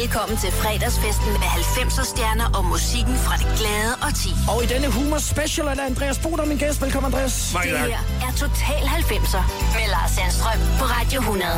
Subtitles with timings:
[0.00, 4.30] Velkommen til fredagsfesten med 90'er stjerner og musikken fra det glade og ti.
[4.52, 6.82] Og i denne humor special er der Andreas Bo, der er min gæst.
[6.82, 7.56] Velkommen, Andreas.
[7.62, 9.42] Det her er Total 90'er
[9.76, 11.50] med Lars Sandstrøm på Radio 100.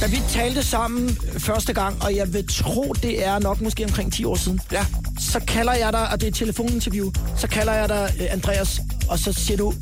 [0.00, 4.12] Da vi talte sammen første gang, og jeg vil tro, det er nok måske omkring
[4.12, 4.84] 10 år siden, Ja.
[5.20, 8.80] så kalder jeg dig, og det er et telefoninterview, så kalder jeg dig øh, Andreas,
[9.08, 9.72] og så siger du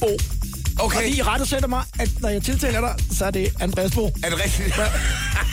[0.00, 0.08] Bo.
[0.78, 1.20] Okay.
[1.20, 4.04] Og rette sætter mig, at når jeg tiltaler dig, så er det Andreas Bo.
[4.06, 4.76] Er det rigtigt?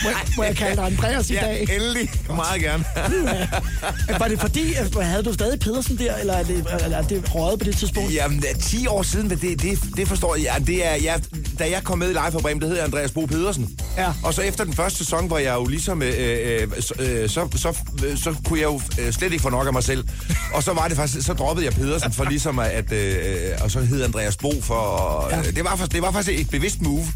[0.04, 1.60] Må, jeg- må jeg kalde dig Andreas i ja, dag?
[1.62, 2.10] endelig.
[2.36, 2.84] Meget gerne.
[4.18, 7.34] Var det fordi, at, havde du stadig Pedersen der, eller er det, eller er det
[7.34, 8.14] røget på det tidspunkt?
[8.14, 10.44] Jamen, det er 10 år siden, det, det, det forstår jeg.
[10.44, 11.14] Ja, det er, ja,
[11.58, 13.78] da jeg kom med i Live for Bremen, det hed jeg Andreas Bo Pedersen.
[13.96, 14.12] Ja.
[14.24, 17.48] Og så efter den første sæson, hvor jeg jo ligesom, øh, øh, så, øh, så,
[17.56, 20.04] så, øh, så kunne jeg jo øh, slet ikke få nok af mig selv.
[20.54, 23.80] Og så var det faktisk, så droppede jeg Pedersen for ligesom at, øh, og så
[23.80, 25.36] hed Andreas Bo for, Ja.
[25.36, 25.42] ja.
[25.50, 27.06] det, var, det var faktisk et bevidst move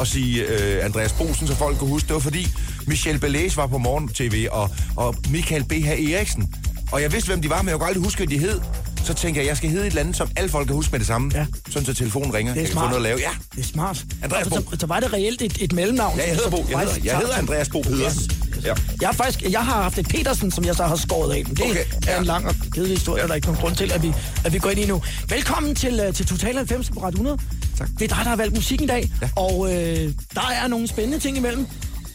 [0.00, 2.06] at sige øh, Andreas Bosen, så folk kunne huske.
[2.06, 2.48] Det var fordi
[2.86, 5.88] Michel Belæs var på morgen-tv, og, og Michael B.H.
[5.88, 6.54] Eriksen.
[6.92, 8.60] Og jeg vidste, hvem de var, men jeg kunne aldrig huske, hvad de hed.
[9.04, 10.98] Så tænker jeg, jeg skal hedde et eller andet, som alle folk kan huske med
[10.98, 11.30] det samme.
[11.34, 11.46] Ja.
[11.70, 12.52] Sådan så telefonen ringer.
[12.54, 13.18] Det er jeg kan få noget at lave.
[13.18, 14.04] Ja, Det er smart.
[14.22, 14.76] Andreas Og så, Bo.
[14.78, 16.16] så var det reelt et, et mellemnavn.
[16.18, 16.66] ja jeg hedder Så Bo.
[16.70, 18.30] Jeg hedder, jeg hedder Andreas Bo Pedersen.
[18.64, 18.74] Ja.
[19.00, 21.44] Jeg har faktisk jeg har haft et Petersen, som jeg så har skåret af.
[21.46, 22.18] Men det Okay, er ja.
[22.18, 23.26] en lang og kedelig historie, ja.
[23.26, 24.12] der er ikke nogen grund til, at vi,
[24.44, 25.02] at vi går ind i nu.
[25.28, 27.38] Velkommen til, uh, til Total 90 på Radio 100.
[27.78, 27.88] Tak.
[27.88, 29.28] Det er dig, der har valgt musik i dag, ja.
[29.36, 31.66] og øh, der er nogle spændende ting imellem.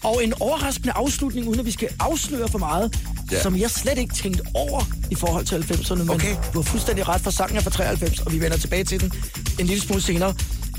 [0.03, 2.99] Og en overraskende afslutning, uden at vi skal afsløre for meget,
[3.31, 3.41] ja.
[3.41, 5.95] Som jeg slet ikke tænkte over i forhold til 90'erne.
[5.97, 6.35] Men Okay.
[6.53, 9.11] du har fuldstændig ret for sangen er fra 93, og vi vender tilbage til den
[9.59, 10.33] en lille smule senere.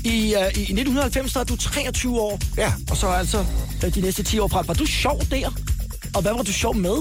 [0.05, 2.73] I, uh, i 1990 der er du 23 år, Ja.
[2.91, 3.45] og så altså
[3.85, 4.61] øh, de næste 10 år fra.
[4.67, 5.49] Var du sjov der?
[6.15, 6.95] Og hvad var du sjov med?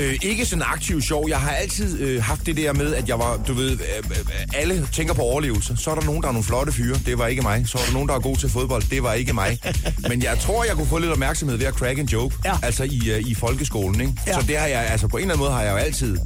[0.00, 1.28] Øh, ikke sådan aktiv sjov.
[1.28, 3.78] Jeg har altid øh, haft det der med, at jeg var, du ved, øh,
[4.10, 4.16] øh,
[4.54, 5.76] alle tænker på overlevelse.
[5.76, 6.96] Så er der nogen, der er nogle flotte fyre.
[7.06, 7.64] Det var ikke mig.
[7.66, 8.82] Så er der nogen, der er god til fodbold.
[8.90, 9.58] Det var ikke mig.
[10.08, 12.36] Men jeg tror, jeg kunne få lidt opmærksomhed ved at crack en joke.
[12.44, 12.54] Ja.
[12.62, 14.12] Altså i, øh, i folkeskolen, ikke?
[14.26, 14.40] Ja.
[14.40, 16.18] Så det har jeg, altså på en eller anden måde har jeg jo altid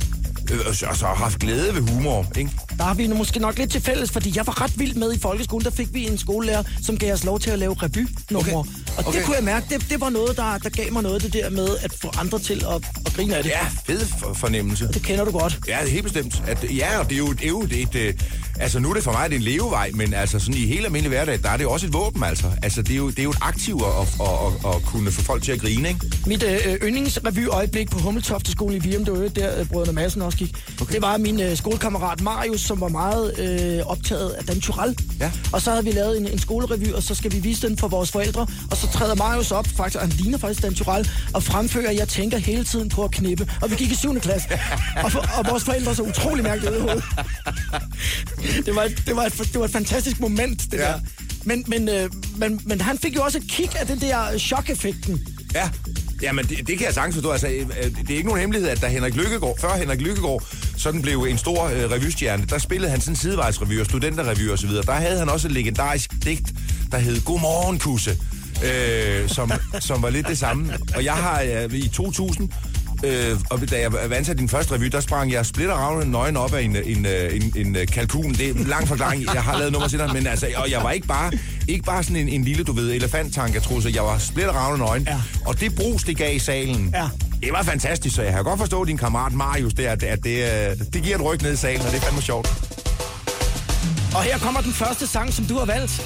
[0.53, 2.51] øh, og så, så haft glæde ved humor, ikke?
[2.79, 5.19] Der har vi måske nok lidt til fælles, fordi jeg var ret vild med i
[5.19, 5.65] folkeskolen.
[5.65, 8.41] Der fik vi en skolelærer, som gav os lov til at lave revynumre.
[8.41, 8.53] Okay.
[8.53, 8.65] Og
[8.99, 9.23] det Okay.
[9.25, 11.69] kunne jeg mærke, det, det var noget, der, der gav mig noget det der med
[11.83, 12.75] at få andre til at,
[13.07, 13.51] at grine af det.
[13.51, 14.89] Ja, fed for, fornemmelse.
[14.95, 15.59] Det kender du godt.
[15.69, 16.43] Ja, det er helt bestemt.
[16.47, 18.15] At, ja, og det er jo, det er jo et, et, øh,
[18.61, 20.85] altså nu er det for mig det er en levevej, men altså sådan i helt
[20.87, 22.47] almindelig hverdag, der er det også et våben, altså.
[22.63, 24.27] Altså det er jo, det er jo et aktiv at, at,
[24.67, 26.01] at, at kunne få folk til at grine, ikke?
[26.27, 30.39] Mit øh, yndlingsrevy-øjeblik på Hummeltofte-skolen i Virum, det var jo der, øh, brødrene Madsen også
[30.39, 30.55] gik.
[30.81, 30.95] Okay.
[30.95, 34.63] Det var min øh, skolekammerat Marius, som var meget øh, optaget af Dan.
[35.21, 35.31] Ja.
[35.53, 37.89] Og så havde vi lavet en, en skolerevy, og så skal vi vise den for
[37.89, 38.47] vores forældre.
[38.71, 42.65] Og så træder Marius op, faktisk, han ligner faktisk Dan og fremfører, jeg tænker hele
[42.65, 43.51] tiden på at knippe.
[43.63, 44.21] Og vi gik i 7.
[44.21, 44.49] klasse.
[45.05, 47.05] og, for, og vores forældre så utrolig mærkeligt ud i hovedet.
[48.67, 50.83] det, var, et- det, var et, det var et fantastisk moment, det Ja.
[50.83, 50.99] der.
[51.45, 55.27] Men, men, øh, men, men han fik jo også et kig af den der chok-effekten.
[55.55, 55.69] Ja.
[56.23, 57.31] Jamen, det, det kan jeg sagtens forstå.
[57.31, 60.43] Altså, øh, øh, det er ikke nogen hemmelighed, at da Henrik Lykkegaard, før Henrik Lykkegaard
[60.77, 64.67] sådan blev en stor øh, revystjerne, der spillede han sådan sidevejsrevy og studenterrevy og så
[64.67, 64.83] videre.
[64.83, 66.53] Der havde han også et legendarisk digt,
[66.93, 68.19] der hed Godmorgen, Kusse,
[68.65, 70.73] øh, som, som var lidt det samme.
[70.97, 72.51] Og jeg har øh, i 2000,
[73.05, 76.37] øh, og da jeg var ansat i din første revy, der sprang jeg splitteravne nøgen
[76.37, 78.33] op af en, en, øh, en, en øh, kalkun.
[78.33, 80.91] Det er en lang forklaring, jeg har lavet nummer dig, men altså, og jeg var
[80.91, 81.33] ikke bare,
[81.69, 84.79] ikke bare sådan en, en lille, du ved, elefanttank, jeg troede, så jeg var splitteravne
[84.79, 85.03] nøgen.
[85.09, 85.17] Ja.
[85.47, 87.09] Og det brus, det gav i salen, Ja.
[87.43, 90.37] det var fantastisk, så jeg kan godt forstå din kammerat Marius, det, at, at det,
[90.71, 92.49] øh, det giver et ryg ned i salen, og det er fandme sjovt.
[94.15, 96.03] Og her kommer den første sang, som du har valgt.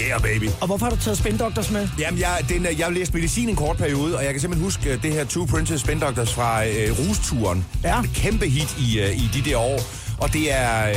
[0.00, 0.48] Yeah, baby.
[0.60, 1.88] Og hvorfor har du taget Spin Doctors med?
[1.98, 4.64] Jamen, jeg, den, øh, jeg har læst medicin en kort periode, og jeg kan simpelthen
[4.64, 7.66] huske øh, det her Two Princess Spin Doctors fra øh, Rusturen.
[7.84, 8.00] Ja.
[8.00, 9.80] Et kæmpe hit i, øh, i de der år.
[10.18, 10.94] Og det er, øh,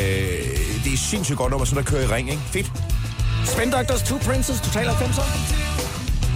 [0.84, 2.42] det er sindssygt godt nummer, sådan der kører i ring, ikke?
[2.46, 2.72] Fedt.
[3.46, 5.28] Spin Doctors, Two Princes, Total 90'er.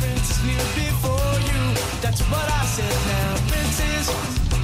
[0.02, 1.62] Princess knew before you.
[2.03, 3.32] That's what I said now.
[3.52, 4.06] Princess,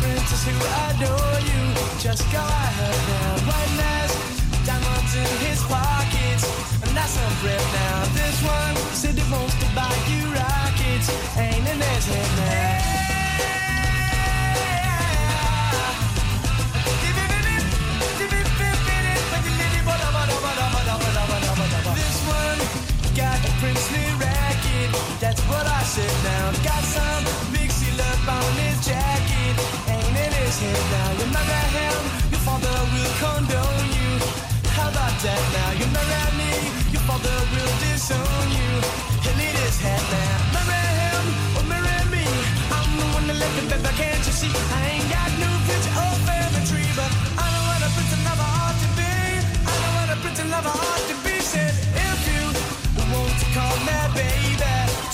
[0.01, 0.55] princess who
[0.87, 1.61] adore you.
[2.05, 3.31] Just go ahead now.
[3.49, 4.15] White mask,
[4.67, 6.00] diamonds in his pockets.
[6.93, 8.05] That's some bread now.
[8.13, 11.07] This one said he wants to buy you rockets.
[11.37, 12.91] Ain't in his head now.
[21.95, 22.59] This one
[23.15, 24.89] got a princely racket.
[25.19, 26.51] That's what I said now.
[26.63, 27.23] Got some
[27.71, 29.55] seal up on his jacket.
[29.87, 31.09] Ain't in his head now.
[31.31, 34.11] Marry him, your father will condone you.
[34.75, 35.71] How about that now?
[35.79, 36.00] You marry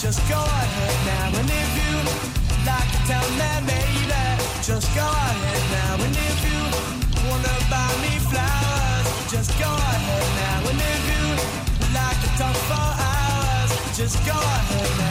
[0.07, 1.39] just go ahead now.
[1.39, 1.95] And if you
[2.65, 3.29] like to tell
[3.67, 3.86] me
[13.97, 15.06] Just go ahead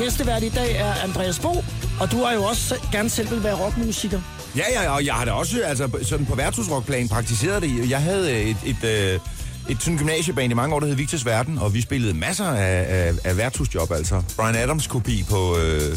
[0.00, 1.64] gæstevært i dag er Andreas Bo,
[2.00, 4.20] og du har jo også gerne selv vil være rockmusiker.
[4.56, 7.90] Ja, ja, og jeg har da også altså, sådan på værtshusrockplan praktiseret det.
[7.90, 9.20] Jeg havde øh, et, et, øh,
[9.68, 12.86] et sådan gymnasieband i mange år, der hed Victors Verden, og vi spillede masser af,
[12.88, 14.22] af, af værtshusjob, altså.
[14.36, 15.96] Brian Adams kopi på, øh,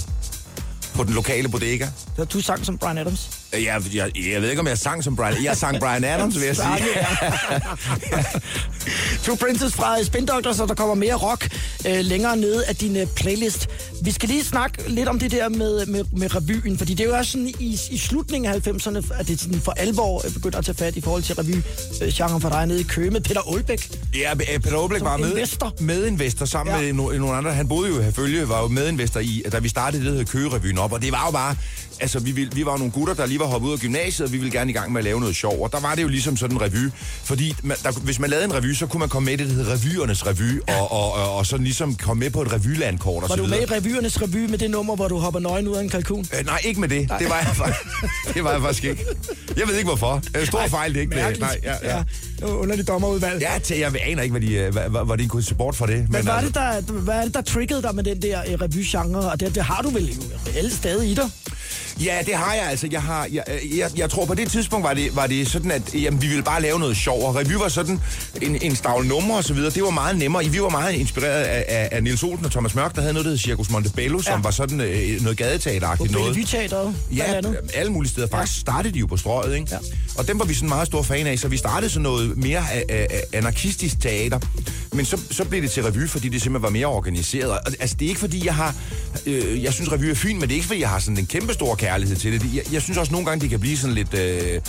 [0.95, 1.87] på den lokale bodega.
[2.17, 3.32] Så du sang som Brian Adams.
[3.53, 5.43] Jeg, jeg, jeg ved ikke, om jeg sang som Brian.
[5.43, 6.65] Jeg sang Brian Adams, vil jeg sige.
[9.23, 11.49] Two Princess fra Spin Doctors, og der kommer mere rock
[11.87, 13.67] øh, længere nede af din øh, playlist.
[14.03, 17.07] Vi skal lige snakke lidt om det der med, med, med revyen, fordi det er
[17.09, 20.57] jo også sådan i, i slutningen af 90'erne, at det sådan for alvor øh, begynder
[20.57, 23.89] at tage fat i forhold til revy-genren for dig nede i Køge med Peter Olbæk.
[24.15, 25.73] Ja, øh, Peter Som var med, investor.
[25.79, 26.81] medinvestor sammen Ja.
[26.81, 27.53] med no, nogle andre.
[27.53, 30.25] Han boede jo i Herfølge, var jo medinvestor i, da vi startede det, der hed
[30.25, 30.91] Køgerevyen op.
[30.93, 31.55] Og det var jo bare,
[32.03, 34.31] altså vi, ville, vi var nogle gutter, der lige var hoppet ud af gymnasiet, og
[34.33, 35.63] vi ville gerne i gang med at lave noget sjov.
[35.63, 36.89] Og der var det jo ligesom sådan en revy.
[37.23, 39.49] Fordi man, der, hvis man lavede en revy, så kunne man komme med i det,
[39.49, 40.81] der hed revyernes revy, ja.
[40.81, 43.47] og, og, og, og, så ligesom komme med på et revylandkort og Var så du
[43.47, 46.25] med i revyernes revy med det nummer, hvor du hopper nøgen ud af en kalkun?
[46.39, 47.09] Øh, nej, ikke med det.
[47.19, 49.05] Det var, jeg, faktisk- det var jeg faktisk ikke.
[49.57, 50.21] Jeg ved ikke hvorfor.
[50.39, 51.23] En stor fejl, det ikke det.
[51.23, 51.41] Mærkeligt.
[51.41, 52.03] Nej, ja, ja.
[52.41, 52.45] ja.
[52.47, 53.41] Underligt dommerudvalg.
[53.41, 55.75] Ja, til, jeg aner ikke, hvad de, øh, hvad, hvad, hvad de kunne se bort
[55.75, 55.97] for det.
[56.09, 58.39] Men hvad er, altså- det, der, hvad er det, der triggede dig med den der
[58.47, 59.31] øh, revy-genre?
[59.31, 60.15] Og det, det har du vel
[60.47, 61.29] reelt stadig i dig?
[62.01, 62.87] Ja, det har jeg altså.
[62.91, 63.43] Jeg, har, jeg,
[63.77, 66.43] jeg, jeg tror på det tidspunkt var det, var det sådan, at jamen, vi ville
[66.43, 67.23] bare lave noget sjov.
[67.27, 67.99] Og revy var sådan
[68.41, 69.69] en, en stavl numre og så videre.
[69.71, 70.45] Det var meget nemmere.
[70.45, 73.25] Vi var meget inspireret af, af, af Niels Olsen og Thomas Mørk, der havde noget,
[73.25, 74.41] der hed Circus Montebello, som Ja.
[74.41, 76.25] var sådan øh, noget På gadeteateragtigt noget.
[76.35, 76.37] Blandt
[77.15, 77.41] Ja,
[77.73, 78.27] alle mulige steder.
[78.27, 79.67] Faktisk startede de jo på strøget, ikke?
[79.71, 79.77] Ja.
[80.17, 82.59] Og dem var vi sådan meget store fan af, så vi startede sådan noget mere
[82.73, 84.39] a- a- a- anarkistisk teater.
[84.93, 87.51] Men så, så blev det til revy, fordi det simpelthen var mere organiseret.
[87.51, 88.75] Og, altså, det er ikke fordi, jeg har...
[89.25, 91.25] Øh, jeg synes, revy er fint, men det er ikke fordi, jeg har sådan en
[91.25, 92.55] kæmpe stor kærlighed til det.
[92.55, 94.13] Jeg, jeg synes også nogle gange, det kan blive sådan lidt...
[94.13, 94.61] Øh,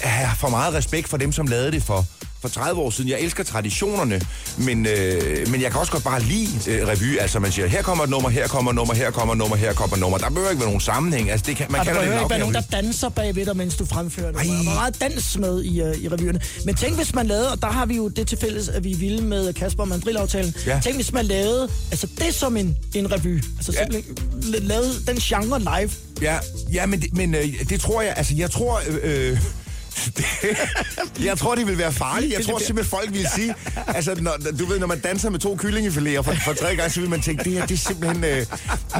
[0.00, 2.06] have for meget respekt for dem, som lavede det for,
[2.42, 3.10] for 30 år siden.
[3.10, 4.20] Jeg elsker traditionerne,
[4.58, 7.18] men, øh, men jeg kan også godt bare lide øh, revy.
[7.18, 9.56] Altså man siger, her kommer et nummer, her kommer et nummer, her kommer et nummer,
[9.56, 10.18] her kommer et nummer.
[10.18, 11.30] Der behøver ikke være nogen sammenhæng.
[11.30, 13.56] Altså, det kan, man Og der kan behøver ikke være nogen, der danser bagved dig,
[13.56, 14.36] mens du fremfører det.
[14.36, 14.42] Ej.
[14.44, 16.40] Der var meget dans med i, uh, i revyerne.
[16.64, 18.92] Men tænk, hvis man lavede, og der har vi jo det til fælles, at vi
[18.92, 20.54] er vilde med Kasper og Mandrill-aftalen.
[20.66, 20.80] Ja.
[20.84, 23.44] Tænk, hvis man lavede altså det som en, en revy.
[23.56, 23.78] Altså Ja.
[23.78, 24.16] simpelthen
[24.54, 25.90] la- lavede den genre live.
[26.22, 26.38] Ja,
[26.72, 29.38] ja men, det, men øh, det tror jeg, altså jeg tror, øh, øh,
[31.28, 32.32] jeg tror, det vil være farligt.
[32.32, 33.54] Jeg tror simpelthen, folk vil sige...
[33.86, 37.00] Altså, når, du ved, når man danser med to kyllingefiléer for, for tredje gang, så
[37.00, 38.24] vil man tænke, det her, det er simpelthen...
[38.24, 38.46] Øh...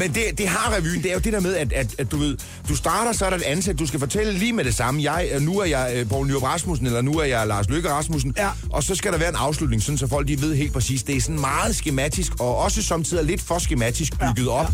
[0.01, 1.03] Men det, det har revyen.
[1.03, 2.37] Det er jo det der med, at, at, at du ved,
[2.69, 5.03] du starter, så er der et ansæt, du skal fortælle lige med det samme.
[5.03, 7.91] Jeg, øh, nu er jeg øh, Poul Nyrup Rasmussen, eller nu er jeg Lars Løkke
[7.91, 8.35] Rasmussen.
[8.37, 8.49] Ja.
[8.71, 11.03] Og så skal der være en afslutning, sådan, så folk de ved helt præcis.
[11.03, 14.67] Det er sådan meget skematisk, og også samtidig lidt for skematisk bygget op.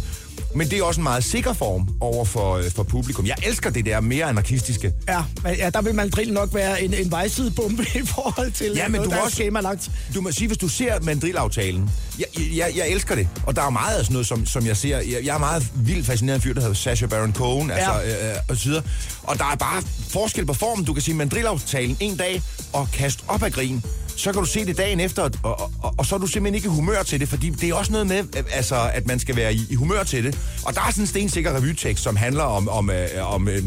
[0.54, 3.26] Men det er også en meget sikker form over for, øh, for publikum.
[3.26, 4.92] Jeg elsker det der mere anarkistiske.
[5.08, 8.88] Ja, men ja, der vil mandrill nok være en, en vejsidebombe i forhold til Ja,
[8.88, 9.90] men noget, du der må er også- skemalagt.
[10.14, 13.70] Du må sige, hvis du ser mandrilaftalen, jeg, jeg, jeg elsker det, og der er
[13.70, 14.96] meget af sådan noget, som, som jeg ser.
[14.98, 17.92] Jeg, jeg er meget vildt fascineret af en fyr, der hedder Sacha Baron Cohen, altså,
[17.92, 18.30] Ja.
[18.30, 18.82] øh, og så videre.
[19.22, 20.84] Og der er bare forskel på formen.
[20.84, 22.42] Du kan sige mandrilaftalen en dag
[22.72, 23.84] og kaste op af grin.
[24.16, 26.54] Så kan du se det dagen efter, og, og, og, og så er du simpelthen
[26.54, 29.18] ikke i humør til det, fordi det er også noget med, øh, altså, at man
[29.18, 30.38] skal være i, i humør til det.
[30.66, 33.62] Og der er sådan en stensikker revytekst, som handler om, om, øh, om øh,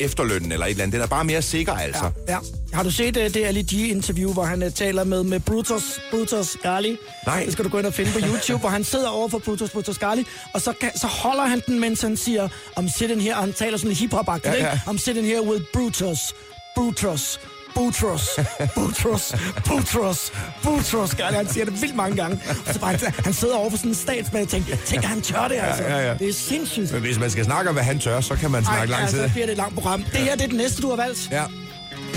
[0.00, 0.92] efterlønnen eller et eller andet.
[0.92, 2.10] Den er bare mere sikker, altså.
[2.28, 2.38] Ja.
[2.72, 6.56] Har du set uh, det Ali G-interview, hvor han uh, taler med, med Brutus, Brutus
[6.62, 6.96] Gali?
[7.26, 7.44] Nej.
[7.44, 9.70] Det skal du gå ind og finde på YouTube, hvor han sidder over for Brutus,
[9.70, 10.24] Brutus Gali,
[10.54, 12.48] og så, kan, så holder han den, mens han siger,
[12.78, 14.66] I'm sitting here, og han taler sådan lidt hip hop ja, Ja, ja.
[14.66, 14.72] ja.
[14.74, 16.34] I'm sitting here with Brutus,
[16.74, 17.40] Brutus,
[17.74, 18.28] Butros,
[18.74, 19.34] Butros,
[19.66, 21.14] Butros, Butros.
[21.14, 22.40] Gali, han siger det vildt mange gange.
[22.66, 25.48] Og så bare, han, sidder over for sådan en statsmand og tænker, tænker han tør
[25.48, 25.82] det altså.
[25.82, 26.14] ja, ja.
[26.14, 26.92] Det er sindssygt.
[26.92, 29.02] Men hvis man skal snakke om, hvad han tør, så kan man snakke Ej, lang
[29.02, 29.26] altså, tid.
[29.26, 30.02] så bliver det et langt program.
[30.02, 31.28] Det her, det er det næste, du har valgt.
[31.30, 31.44] Ja,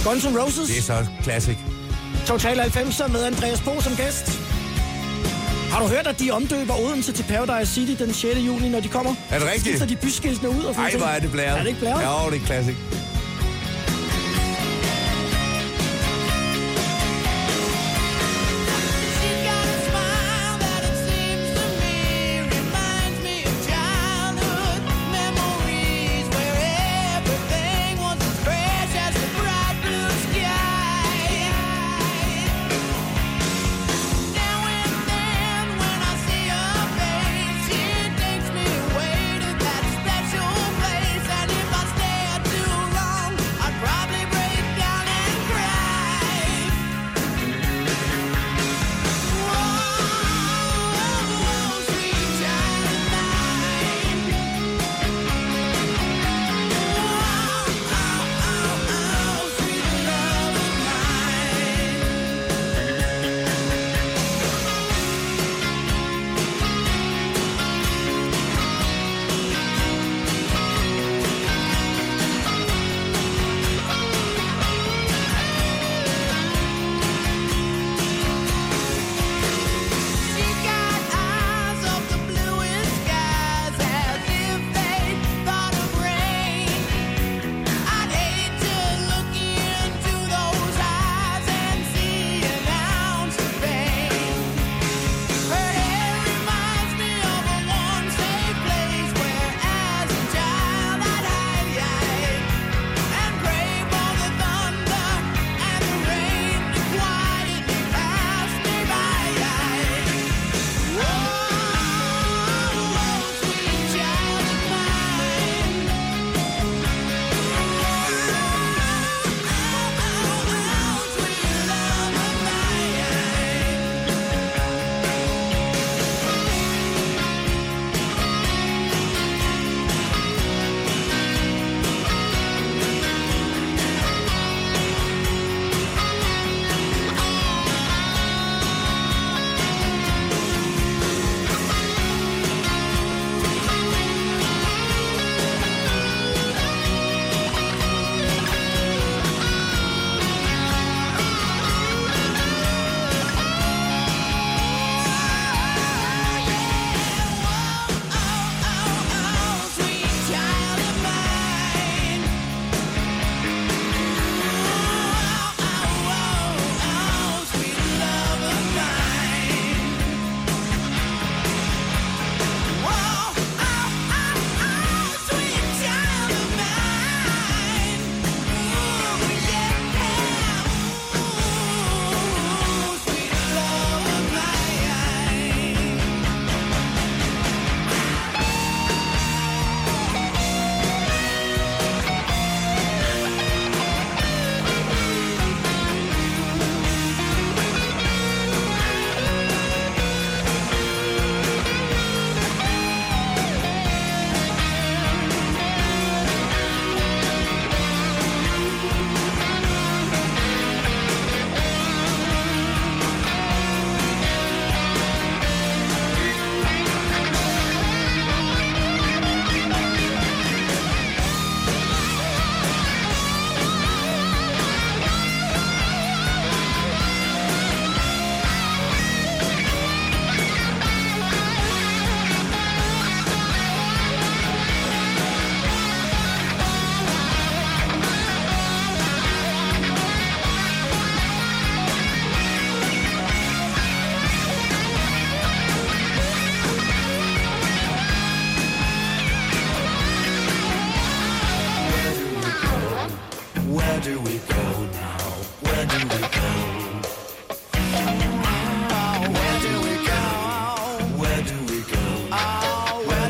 [0.03, 0.67] Guns N' Roses.
[0.69, 1.57] det er så classic.
[2.25, 4.39] Total 90'er med Andreas Bo som gæst.
[5.71, 8.39] Har du hørt, at de omdøber Odense til Paradise City den 6.
[8.39, 9.15] juni, når de kommer?
[9.31, 9.65] Er det rigtigt?
[9.65, 11.57] Skifter de byskiltene ud og sådan Ej, hvor er det blæret.
[11.57, 12.01] Er det ikke blæret?
[12.01, 12.75] Ja, det er classic.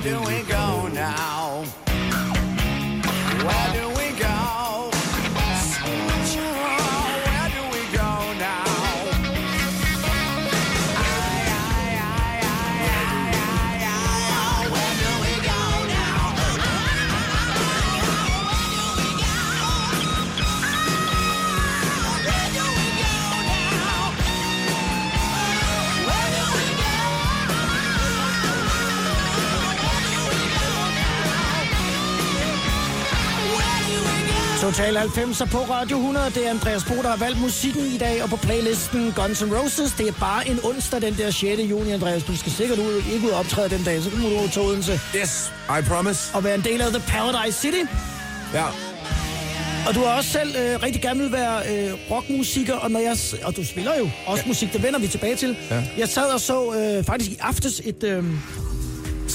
[0.05, 0.54] doing, girl?
[34.65, 36.29] Total 90 på Radio 100.
[36.29, 39.55] Det er Andreas Bo, der har valgt musikken i dag, og på playlisten Guns N'
[39.57, 39.91] Roses.
[39.91, 41.61] Det er bare en onsdag, den der 6.
[41.61, 42.23] juni, Andreas.
[42.23, 44.61] Du skal sikkert ud, ikke ud og optræde den dag, så kommer du over til
[44.61, 46.35] Odense Yes, I promise.
[46.35, 47.83] og være en del af The Paradise City.
[48.53, 48.65] Ja.
[49.87, 53.17] Og du har også selv øh, rigtig gerne vil være øh, rockmusiker, og, når jeg,
[53.43, 54.47] og du spiller jo også ja.
[54.47, 55.57] musik, det vender vi tilbage til.
[55.71, 55.83] Ja.
[55.97, 58.23] Jeg sad og så øh, faktisk i aftes et, øh,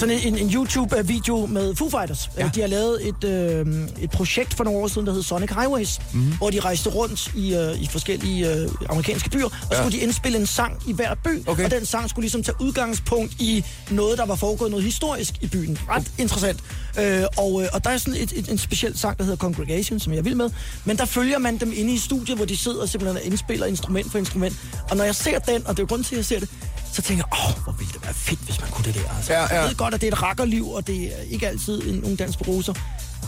[0.01, 2.29] sådan en, en YouTube-video med Foo Fighters.
[2.37, 2.43] Ja.
[2.43, 2.49] Ja.
[2.55, 3.65] De har lavet et, øh,
[4.01, 6.33] et projekt for nogle år siden, der hed Sonic Highways, mm-hmm.
[6.37, 9.75] hvor de rejste rundt i, øh, i forskellige øh, amerikanske byer, og Ja.
[9.77, 11.65] skulle de indspille en sang i hver by, Okay.
[11.65, 15.47] og den sang skulle ligesom tage udgangspunkt i noget, der var foregået noget historisk i
[15.47, 15.77] byen.
[15.89, 16.59] Ret interessant.
[16.99, 19.99] Øh, og, øh, og der er sådan et, et, en speciel sang, der hedder Congregation,
[19.99, 20.49] som jeg vil med,
[20.85, 24.11] men der følger man dem inde i studiet, hvor de sidder og simpelthen indspiller instrument
[24.11, 24.55] for instrument.
[24.89, 26.49] Og når jeg ser den, og det er jo grund til, at jeg ser det,
[26.91, 29.15] så tænker jeg, åh, hvor ville det være fedt, hvis man kunne det der.
[29.17, 29.59] Altså, Ja, ja.
[29.59, 32.19] Jeg ved godt, at det er et rakkerliv, og det er ikke altid en ung
[32.19, 32.73] dans på roser.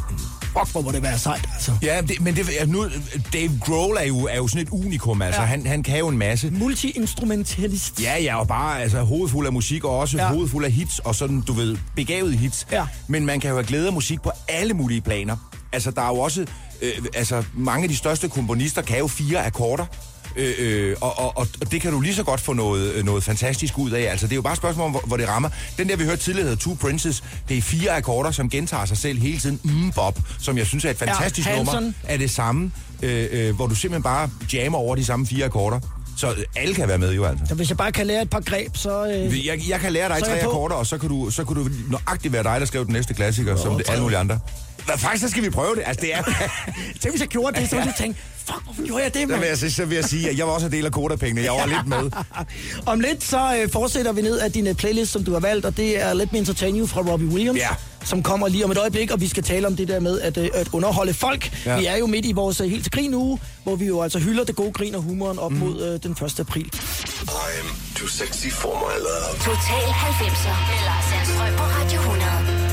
[0.09, 0.19] Men
[0.57, 1.71] Fuck, hvor må det være sejt, altså.
[1.81, 2.85] Ja, det, men det, nu,
[3.33, 5.41] Dave Grohl er jo, er jo sådan et unikum, altså.
[5.41, 5.47] Ja.
[5.47, 6.49] Han, han kan jo en masse.
[6.51, 8.01] Multi-instrumentalist.
[8.01, 10.17] Ja, ja, og bare altså, hovedfuld af musik, og også.
[10.17, 10.27] Ja.
[10.27, 12.67] hovedfuld af hits, og sådan, du ved, begavet hits.
[12.71, 12.85] Ja.
[13.07, 15.35] Men man kan jo have glæde af musik på alle mulige planer.
[15.73, 16.45] Altså, der er jo også,
[16.81, 19.85] øh, altså, mange af de største komponister kan jo fire akkorder.
[20.35, 23.23] Øh, øh, og, og, og det kan du lige så godt få noget, øh, noget
[23.23, 24.01] fantastisk ud af.
[24.11, 25.49] Altså, det er jo bare et spørgsmål om, hvor, hvor det rammer.
[25.77, 28.97] Den der, vi hørte tidligere, hedder Two Princes, det er fire akkorder, som gentager sig
[28.97, 29.59] selv hele tiden.
[29.63, 33.55] Mm, Bob, som jeg synes er et fantastisk Ja, nummer, er det samme, øh, øh,
[33.55, 35.79] hvor du simpelthen bare jammer over de samme fire akkorder.
[36.17, 37.45] Så øh, alle kan være med jo altså.
[37.45, 39.05] Så hvis jeg bare kan lære et par greb, så...
[39.07, 41.69] Øh, Jeg, jeg kan lære dig tre akkorder, og så kan, du, så kan du
[41.89, 44.39] nøjagtigt være dig, der skriver den næste klassiker, som det, alle mulige andre.
[44.85, 45.83] Hvad, faktisk, så skal vi prøve det.
[45.85, 46.23] Altså, det er...
[47.01, 49.43] Tænk, hvis jeg gjorde det, så ville jeg tænke, fuck, hvorfor gjorde jeg det, mand?
[49.43, 51.41] jeg, så vil jeg sige, at jeg var også en del af kodapengene.
[51.41, 52.11] Jeg var lidt med.
[52.91, 55.65] Om lidt så øh, fortsætter vi ned af din øh, playlist, som du har valgt,
[55.65, 57.67] og det er Let Me Entertain You fra Robbie Williams, Ja.
[58.05, 60.37] som kommer lige om et øjeblik, og vi skal tale om det der med at,
[60.37, 61.51] øh, at underholde folk.
[61.65, 61.79] Ja.
[61.79, 64.19] Vi er jo midt i vores øh, helt til grin uge, hvor vi jo altså
[64.19, 65.57] hylder det gode grin og humoren op mm.
[65.57, 66.39] mod øh, den 1.
[66.39, 66.69] april.
[66.73, 69.35] I'm too sexy for my love.
[69.39, 72.72] Total 90'er med Lars Sandstrøm på Radio 100.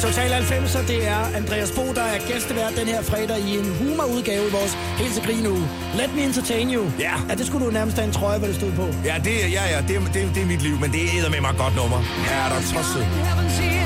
[0.00, 4.48] Total 90'er, det er Andreas Bo, der er gæstevært den her fredag i en humorudgave
[4.48, 5.68] i vores helt til grin uge.
[5.94, 6.84] Let Me Entertain You.
[6.98, 7.12] Ja.
[7.28, 8.86] ja det skulle du nærmest have en trøje, hvor det stod på.
[9.04, 11.50] Ja, det, ja, ja, det, det, det er mit liv, men det er med mig
[11.50, 11.98] et godt nummer.
[12.30, 13.79] Ja, der er tosset.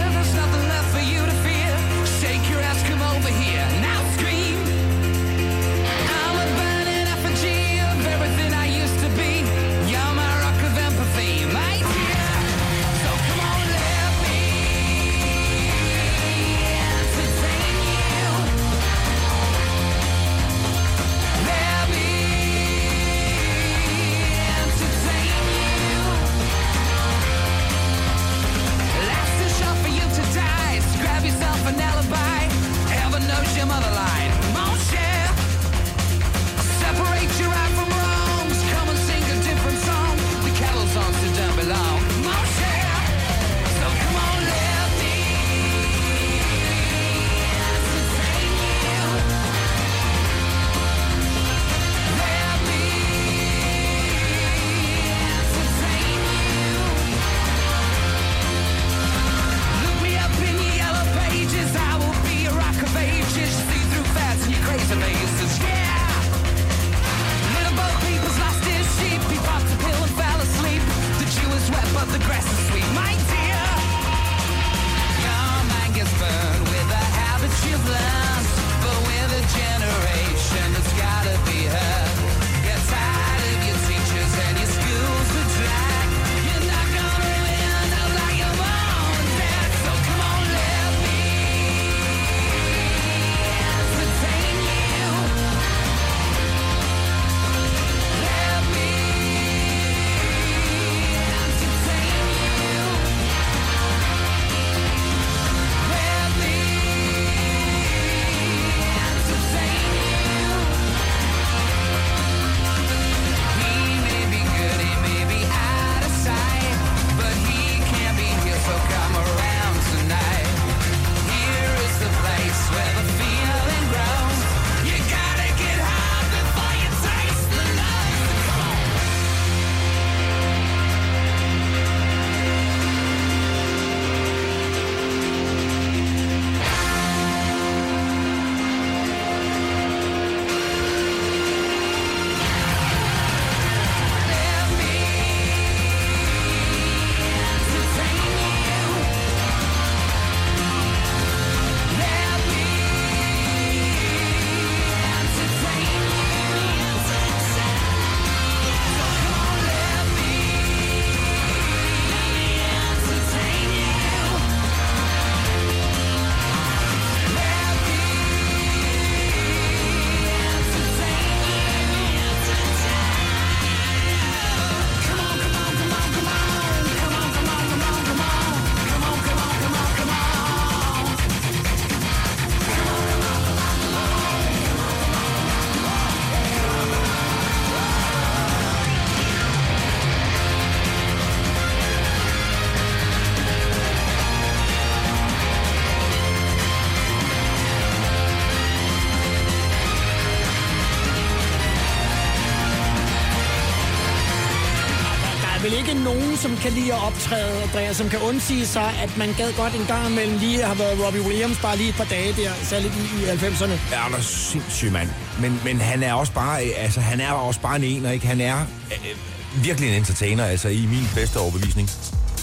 [206.45, 209.87] Som kan lide at optræde, Andreas, som kan undsige sig, at man gad godt en
[209.87, 213.23] gang imellem lige har været Robbie Williams bare lige et par dage der, særligt i,
[213.23, 213.77] i 90'erne.
[213.93, 215.09] Ja, han er sindssyg mand.
[215.41, 218.27] Men, men han er også bare, øh, altså, han er også bare en ener, ikke?
[218.27, 221.91] Han er øh, virkelig en entertainer, altså i min bedste overbevisning.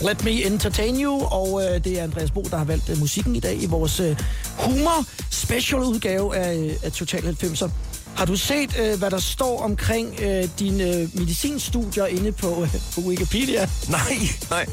[0.02, 3.36] Let Me Entertain You, og øh, det er Andreas Bo, der har valgt øh, musikken
[3.36, 4.16] i dag i vores øh,
[4.58, 7.70] humor special udgave af, øh, af Total 90'er.
[8.22, 12.76] Har du set, øh, hvad der står omkring øh, dine øh, medicinstudier inde på, øh,
[12.96, 13.70] på Wikipedia?
[13.90, 14.18] Nej,
[14.50, 14.66] nej.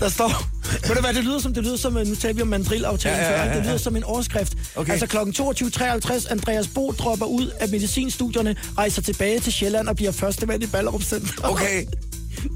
[0.00, 0.44] Der står...
[0.88, 3.18] Ved du hvad, det lyder som, det lyder som, øh, nu taler vi om mandrilaftalen
[3.18, 4.52] Ja, ja, ja, før, ja, det lyder som en overskrift.
[4.76, 4.92] Okay.
[4.92, 5.16] Altså kl.
[5.16, 10.62] 22.53, Andreas Bo dropper ud af medicinstudierne, rejser tilbage til Sjælland og bliver første mand
[10.62, 11.32] i Ballerup Center.
[11.42, 11.86] Okay.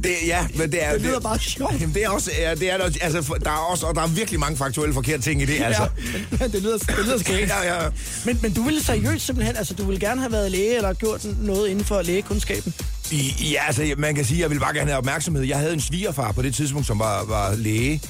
[0.03, 0.93] Det, ja, men det er...
[0.93, 1.81] Det lyder bare sjovt.
[1.81, 2.31] Jamen, det er også...
[2.39, 5.43] Ja, det er, altså, der er også, og der er virkelig mange faktuelle forkerte ting
[5.43, 5.83] i det, altså.
[6.41, 7.49] Ja, det lyder, det lyder skægt.
[7.49, 7.89] Ja, ja.
[8.25, 11.27] Men, men du ville seriøst simpelthen, altså du ville gerne have været læge eller gjort
[11.43, 12.75] noget inden for lægekundskaben?
[13.11, 15.43] I, ja, altså, man kan sige, at jeg ville bare gerne have opmærksomhed.
[15.43, 18.03] Jeg havde en svigerfar på det tidspunkt, som var, var læge.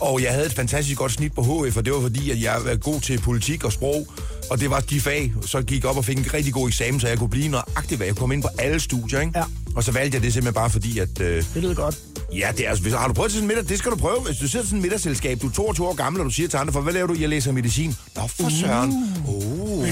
[0.00, 2.56] Og jeg havde et fantastisk godt snit på HF, og det var fordi, at jeg
[2.64, 4.08] var god til politik og sprog.
[4.50, 7.08] Og det var de fag, så gik op og fik en rigtig god eksamen, så
[7.08, 9.32] jeg kunne blive nøjagtig, hvad jeg komme ind på alle studier, ikke?
[9.38, 9.44] Ja.
[9.76, 11.20] Og så valgte jeg det simpelthen bare fordi, at...
[11.20, 11.96] Øh, Det lyder godt.
[12.34, 13.68] Ja, det er, altså, hvis, har du prøvet til sådan en middag?
[13.68, 14.20] Det skal du prøve.
[14.20, 16.48] Hvis du sidder til sådan et middagsselskab, du er 22 år gammel, og du siger
[16.48, 17.16] til andre, for hvad laver du?
[17.20, 17.96] Jeg læser medicin.
[18.16, 18.90] Nå, for søren.
[19.26, 19.82] Uh.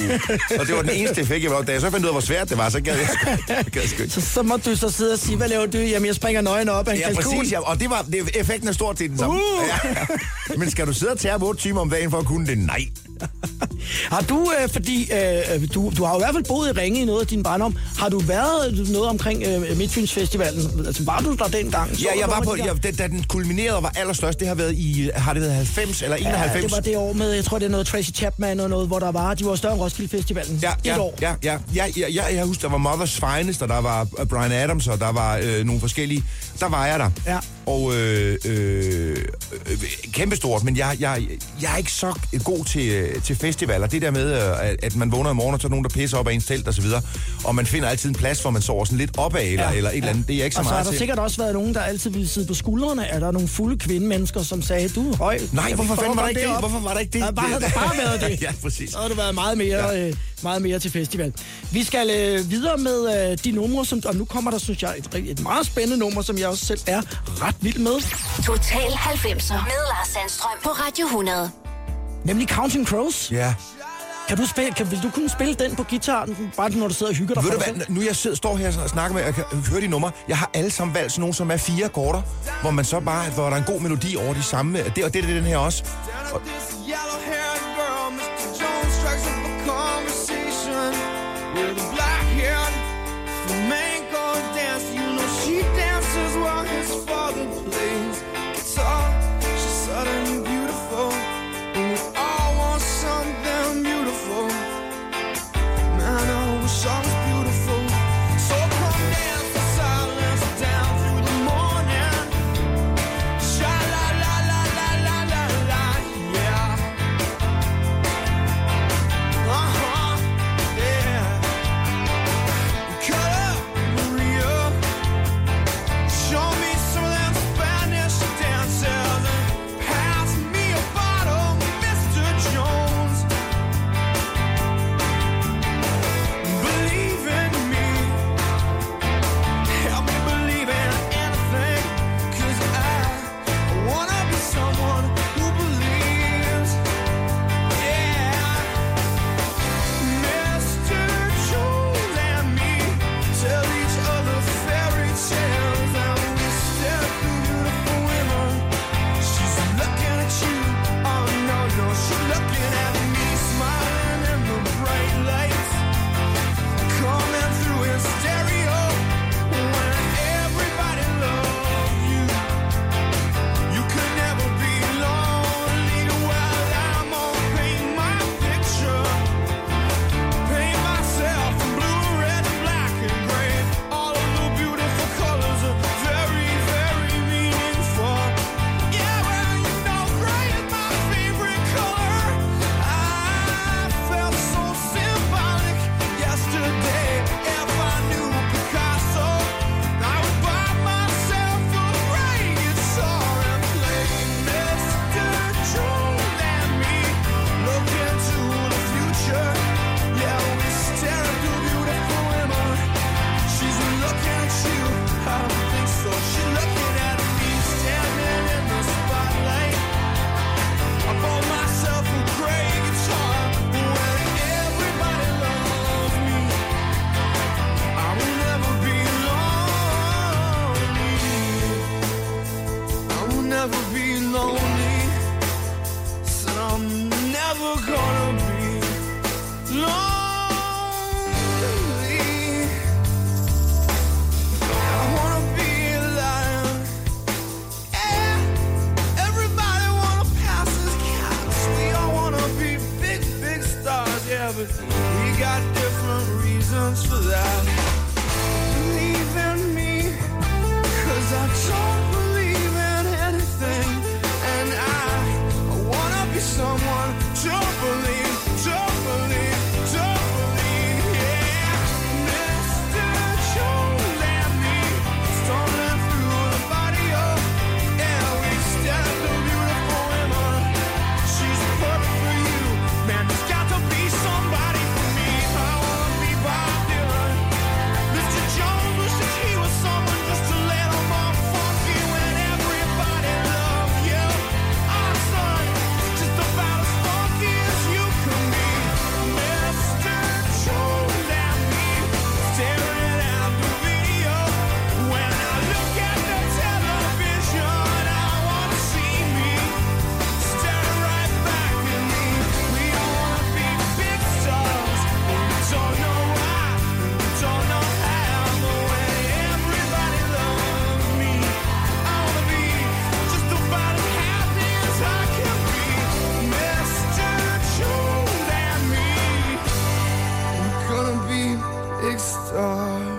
[0.60, 1.62] og det var den eneste effekt, jeg var.
[1.62, 3.08] Da jeg så fandt ud af, hvor svært det var, så gad jeg
[3.48, 4.02] jeg gad sgu.
[4.08, 5.78] Så, så må du så sidde og sige, hvad laver du?
[5.78, 7.34] Jamen, jeg springer nøgen op af en Ja, kalkun.
[7.38, 7.52] præcis.
[7.52, 7.60] Ja.
[7.60, 9.34] Og det var, det, effekten er stort set den samme.
[9.34, 9.40] Uh.
[9.84, 10.56] Ja, ja.
[10.56, 12.58] Men skal du sidde og tage 8 timer om dagen for at kunne det?
[12.58, 12.86] Nej.
[14.10, 17.00] Har du, øh, fordi øh, du, du har jo i hvert fald boet i Ringe
[17.00, 20.86] i noget af din barndom, har du været noget omkring øh, Midtfyns Festivalen?
[20.86, 21.92] Altså, var du der dengang?
[21.92, 24.74] Ja, jeg var på, jeg, da, da den kulminerede og var allerstørst, det har været
[24.74, 26.54] i, har det været 90 eller 91?
[26.54, 28.86] Ja, det var det år med, jeg tror det er noget Tracy Chapman og noget,
[28.86, 30.58] hvor der var, de var større end Roskilde Festivalen.
[30.62, 31.18] Ja, Et ja, år.
[31.20, 34.26] ja, ja, ja, ja, ja, jeg husker, der var Mother's Finest, og der var øh,
[34.26, 36.24] Brian Adams, og der var øh, nogle forskellige.
[36.60, 37.10] Der var jeg der.
[37.26, 37.38] Ja.
[37.66, 39.16] Og øh, øh,
[39.70, 39.78] øh,
[40.12, 41.22] kæmpestort, men jeg, jeg,
[41.62, 43.86] jeg er ikke så god til, øh, til festivaler.
[43.86, 45.84] Det der med, øh, at, at man vågner i morgen, og så er der nogen,
[45.84, 47.02] der pisser op af ens telt og så videre.
[47.44, 49.90] Og man finder altid en plads, hvor man sover sådan lidt opad, eller, Ja, eller
[49.90, 50.28] et eller andet.
[50.28, 50.98] Det er jeg ikke så og så har meget der til.
[50.98, 53.06] sikkert også været nogen, der altid ville sidde på skuldrene.
[53.06, 55.38] Er der nogle fulde kvindemennesker, som sagde, du er høj.
[55.52, 56.48] Nej, hvorfor fanden var der ikke det?
[56.48, 57.20] derop." Hvorfor var der ikke det?
[57.22, 58.42] Der bare, havde der bare været det.
[58.46, 58.90] Ja, præcis.
[58.90, 60.06] Så havde det været meget mere, ja.
[60.08, 61.32] øh, meget mere til festival.
[61.72, 64.94] Vi skal øh, videre med øh, de numre, som, og nu kommer der, synes jeg,
[64.98, 67.02] et, et meget spændende nummer, som jeg også selv er
[67.42, 68.00] ret vild med.
[68.46, 71.50] Total 90'er med Lars Sandstrøm på Radio 100.
[72.24, 73.32] Nemlig Counting Crows.
[73.32, 73.54] Ja.
[74.28, 77.12] Kan du, spille, kan, vil du kunne spille den på gitaren, bare når du sidder
[77.12, 79.34] og hygger dig Ved du hvad, nu jeg sidder, står her og snakker med, og
[79.34, 80.10] kan høre de numre.
[80.28, 82.22] Jeg har alle sammen valgt sådan nogle, som er fire akkorder,
[82.60, 84.78] hvor man så bare, hvor der er en god melodi over de samme.
[84.96, 85.84] Det, og det er den her også.
[86.32, 86.42] Og,
[91.56, 92.74] with a black-haired
[93.46, 93.95] flamenco dancer.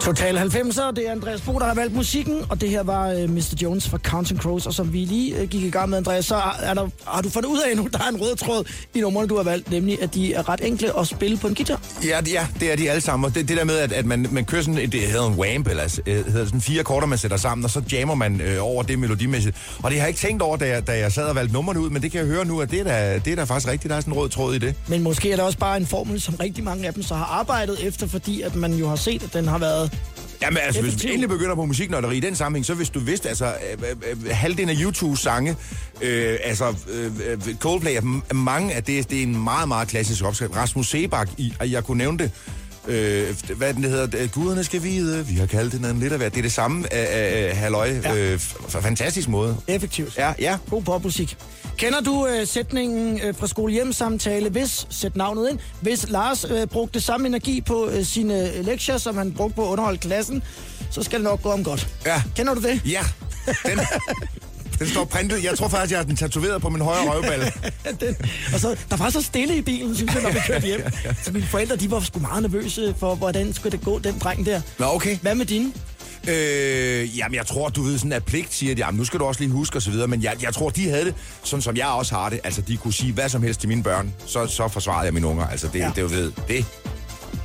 [0.07, 3.29] Total 90'er, det er Andreas Bo, der har valgt musikken, og det her var uh,
[3.29, 3.53] Mr.
[3.61, 6.35] Jones fra Counting Crows, og som vi lige uh, gik i gang med, Andreas, så
[6.61, 9.27] er der, har du fundet ud af nu, der er en rød tråd i numrene,
[9.27, 11.81] du har valgt, nemlig at de er ret enkle at spille på en guitar.
[12.05, 13.25] Ja, ja, det er de alle sammen.
[13.25, 15.33] Og det, det der med, at, at man, man kører sådan, et- det hedder en
[15.35, 18.57] wamp, eller øh, hedder sådan fire akkorder, man sætter sammen, og så jammer man øh,
[18.61, 19.55] over det melodimæssigt.
[19.83, 21.79] Og det har jeg ikke tænkt over, da jeg, da jeg sad og valgte numrene
[21.79, 23.67] ud, men det kan jeg høre nu, at det er da, det er da faktisk
[23.71, 23.89] rigtigt.
[23.89, 24.75] Der er sådan en rød tråd i det.
[24.87, 27.25] Men måske er det også bare en formel, som rigtig mange af dem så har
[27.25, 29.93] arbejdet efter, fordi at man jo har set, at den har været...
[30.41, 31.09] Jamen altså, hvis vi Effektiv.
[31.09, 33.95] endelig begynder på musiknørderi i den sammenhæng, så hvis du vidste, altså, øh, øh,
[34.25, 35.55] øh, halvdelen af YouTubes sange,
[36.01, 37.97] øh, altså, øh, øh, Coldplay,
[38.33, 40.55] mange af det, det er en meget, meget klassisk opskrift.
[40.55, 42.31] Rasmus Sebak, i, jeg kunne nævne det,
[42.87, 46.31] øh, hvad den hedder, øh, guderne skal vide, vi har kaldt den lidt af hvert.
[46.33, 48.15] Det er det samme af, af, af halløj, Ja.
[48.15, 49.57] øh, fantastisk måde.
[49.67, 50.17] Effektivt.
[50.17, 50.57] Ja, ja.
[50.69, 51.37] God popmusik.
[51.77, 57.01] Kender du øh, sætningen øh, fra skole-hjem-samtale, hvis, sæt navnet ind, hvis Lars øh, brugte
[57.01, 60.43] samme energi på øh, sine øh, lektier, som han brugte på at underholde klassen,
[60.91, 61.87] så skal det nok gå om godt.
[62.05, 62.21] Ja.
[62.35, 62.81] Kender du det?
[62.85, 63.01] Ja,
[63.65, 63.79] den,
[64.79, 65.43] den står printet.
[65.43, 67.41] Jeg tror faktisk, jeg har den tatoveret på min højre røvball.
[68.01, 68.15] den,
[68.53, 70.81] og så, der var så stille i bilen, synes jeg, når vi kørte hjem.
[71.23, 74.45] Så mine forældre, de var sgu meget nervøse for, hvordan skulle det gå, den dreng
[74.45, 74.61] der.
[74.79, 75.17] Nå, okay.
[75.21, 75.71] Hvad med dine?
[76.27, 79.25] Øh, jamen, jeg tror, du ved, sådan af pligt siger de, jamen, nu skal du
[79.25, 81.13] også lige huske og så videre, men jeg, jeg tror, de havde det,
[81.43, 82.39] sådan som jeg også har det.
[82.43, 85.27] Altså, de kunne sige hvad som helst til mine børn, så, så forsvarede jeg mine
[85.27, 85.47] unger.
[85.47, 85.91] Altså, det, Ja.
[85.95, 86.65] det jo ved, det,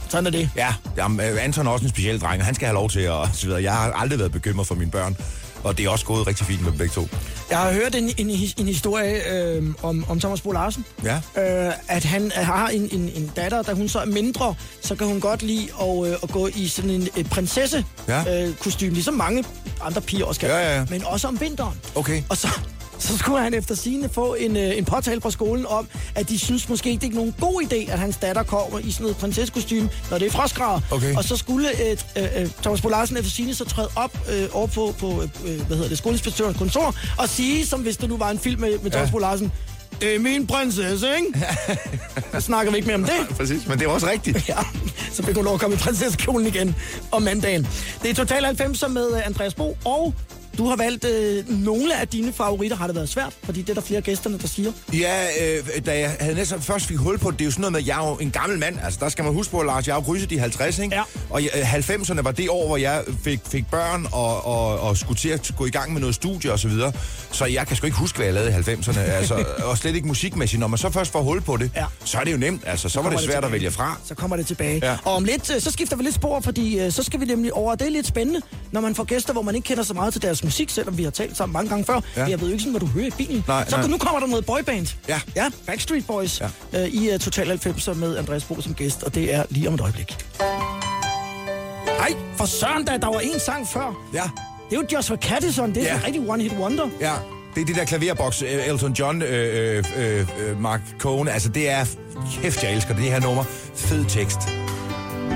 [0.08, 0.50] Sådan er det.
[0.56, 3.00] ja, jamen, øh, Anton er også en speciel dreng, og han skal have lov til
[3.00, 3.62] at, og så videre.
[3.62, 5.16] Jeg har aldrig været bekymret for mine børn,
[5.64, 7.08] og det er også gået rigtig fint med begge to.
[7.50, 10.84] Jeg har hørt en, en, en historie øh, om, om Thomas Bo Larsen.
[11.04, 11.16] Ja.
[11.16, 15.06] Øh, at han har en, en, en datter, da hun så er mindre, så kan
[15.06, 18.44] hun godt lide at, øh, at gå i sådan en øh, prinsesse Ja.
[18.46, 19.44] øh, kostume, ligesom mange
[19.82, 20.48] andre piger også kan.
[20.48, 20.84] Ja, ja, ja.
[20.90, 21.80] Men også om vinteren.
[21.94, 22.22] Okay.
[22.30, 22.48] Og så,
[23.02, 26.38] så skulle han efter sine få en, øh, en påtale fra skolen om, at de
[26.38, 29.16] synes måske ikke, det er nogen god idé, at hans datter kommer i sådan noget
[29.16, 30.80] prinsessekostyme, når det er frostgrader.
[30.90, 31.16] Okay.
[31.16, 34.48] Og så skulle øh, øh, øh, Thomas Bo Larsen efter sine så træde op øh,
[34.52, 38.16] over på, på øh, hvad hedder det, skoleinspektørens kontor og sige, som hvis det nu
[38.16, 39.12] var en film med, med Thomas Ja.
[39.12, 39.52] Bo Larsen,
[40.00, 41.46] det er min prinsesse, ikke?
[42.32, 43.36] så snakker vi ikke mere om det.
[43.36, 44.44] Præcis, men det er også rigtigt.
[44.48, 44.58] Ja,
[45.12, 46.74] så fik hun lov at komme i prinsessekjolen igen
[47.10, 47.68] om mandagen.
[48.02, 50.14] Det er Total 90 med øh, Andreas Bo, og
[50.58, 52.76] du har valgt øh, nogle af dine favoritter.
[52.76, 53.32] Har det været svært?
[53.42, 54.72] Fordi det er der flere af gæsterne, der siger.
[54.92, 57.60] Ja, øh, da jeg havde næsten først fik hul på det, det er jo sådan
[57.60, 58.76] noget med, at jeg er jo en gammel mand.
[58.84, 60.94] Altså, der skal man huske på, Lars, jeg er jo krydset de 50, ikke?
[60.96, 61.02] Ja.
[61.30, 65.18] Og øh, 90'erne var det år, hvor jeg fik, fik børn og, og, og skulle
[65.18, 66.92] til at gå i gang med noget studie og så videre.
[67.32, 68.98] Så jeg kan sgu ikke huske, hvad jeg lavede i 90'erne.
[69.22, 70.60] Altså, og slet ikke musikmæssigt.
[70.60, 71.84] Når man så først får hul på det, Ja.
[72.04, 72.62] så er det jo nemt.
[72.66, 73.52] Altså, så var kommer det svært at tilbage.
[73.52, 73.98] vælge fra.
[74.04, 74.80] Så kommer det tilbage.
[74.82, 74.96] Ja.
[75.04, 77.52] Og om lidt, øh, så skifter vi lidt spor, fordi øh, så skal vi nemlig
[77.52, 77.74] over.
[77.74, 78.40] Det er lidt spændende,
[78.72, 81.04] når man får gæster, hvor man ikke kender så meget til deres musik, selvom vi
[81.04, 82.00] har talt sammen mange gange før.
[82.16, 82.24] Ja.
[82.28, 83.44] Jeg ved jo ikke sådan, hvad du hører i bilen.
[83.48, 83.86] Nej, så nej.
[83.86, 84.86] nu kommer der noget boyband.
[85.08, 85.20] Ja.
[85.36, 86.40] Ja, Backstreet Boys
[86.72, 86.82] Ja.
[86.82, 89.74] øh, i uh, Total 90 med Andreas Bo som gæst, og det er lige om
[89.74, 90.16] et øjeblik.
[92.00, 93.96] Ej, for søren da, der var en sang før.
[94.14, 94.22] Ja.
[94.70, 95.94] Det er jo Joshua Caddison, det er Ja.
[95.96, 96.88] en rigtig one-hit wonder.
[97.00, 97.12] Ja,
[97.54, 101.28] det er det der klaverboks, Elton John, øh, øh, øh, Mark Cohn.
[101.28, 101.84] Altså, det er...
[102.42, 103.44] Kæft, jeg elsker det, det her nummer.
[103.74, 104.38] Fed tekst.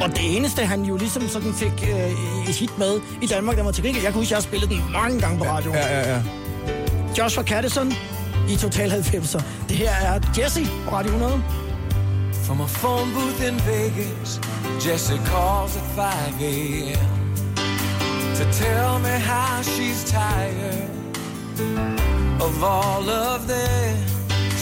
[0.02, 3.62] Og det eneste, han jo ligesom sådan fik øh, et hit med i Danmark, der
[3.62, 4.04] var til gengæld.
[4.04, 5.76] Jeg kan huske, jeg har spillet den mange gange på radioen.
[5.76, 6.20] Ja, ja, ja.
[7.18, 7.92] Joshua Caddison
[8.48, 9.42] i Total 90'er.
[9.68, 11.42] Det her er Jesse på Radio 100.
[12.46, 14.40] From a phone booth in Vegas,
[14.86, 17.26] Jesse calls at 5 a.m.
[18.38, 20.88] to tell me how she's tired
[22.40, 23.96] of all of this.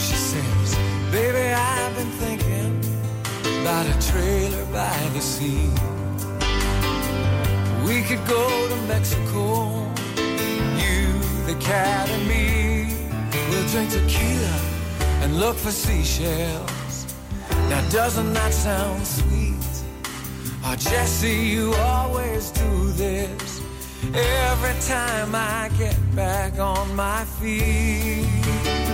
[0.05, 0.75] She says,
[1.11, 2.44] Baby, I've been thinking
[3.65, 5.67] about a trailer by the sea.
[7.83, 9.87] We could go to Mexico,
[10.77, 11.07] you,
[11.47, 12.95] the cat, and me.
[13.49, 14.59] We'll drink tequila
[15.23, 17.07] and look for seashells.
[17.71, 19.73] Now, doesn't that sound sweet?
[20.63, 23.61] Oh, Jesse, you always do this
[24.13, 28.84] every time I get back on my feet.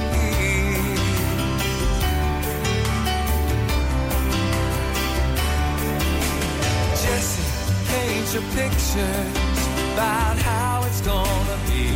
[8.30, 9.60] Your pictures
[9.94, 11.90] about how it's gonna be.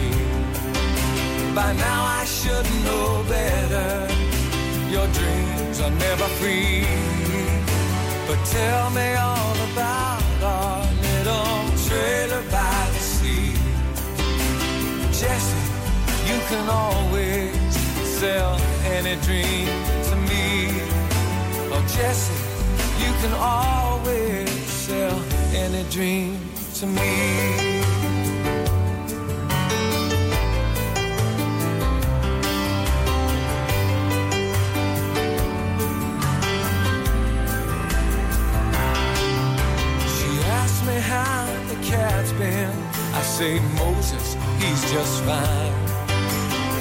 [1.53, 4.07] By now I should know better.
[4.89, 6.83] Your dreams are never free.
[8.27, 13.53] But tell me all about our little trailer by the sea.
[15.19, 15.63] Jesse,
[16.29, 17.55] you can always
[18.19, 18.59] sell
[18.97, 19.67] any dream
[20.09, 20.45] to me.
[21.71, 22.33] Oh, Jesse,
[23.03, 24.49] you can always
[24.85, 26.39] sell any dream
[26.75, 27.13] to me.
[40.15, 41.45] She asked me how
[42.39, 45.73] morning, I say Moses, he's just fine.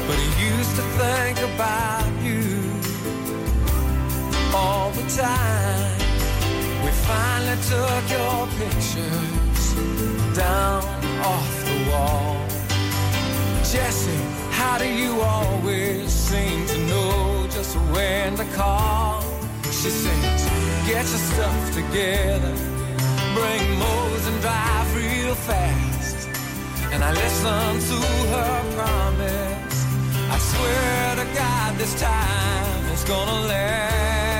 [0.07, 2.71] But he used to think about you
[4.55, 5.94] all the time.
[7.07, 9.75] Finally took your pictures
[10.35, 10.83] down
[11.21, 12.37] off the wall.
[13.71, 19.23] Jesse, how do you always seem to know just when to call?
[19.65, 20.43] She says,
[20.87, 22.55] get your stuff together,
[23.37, 26.29] bring Mose and drive real fast.
[26.93, 27.99] And I listen to
[28.33, 29.77] her promise.
[30.35, 34.34] I swear to God, this time it's gonna last.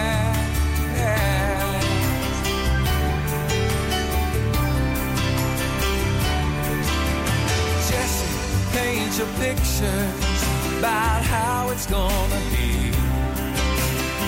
[8.75, 10.41] Paint your pictures
[10.79, 12.91] about how it's gonna be.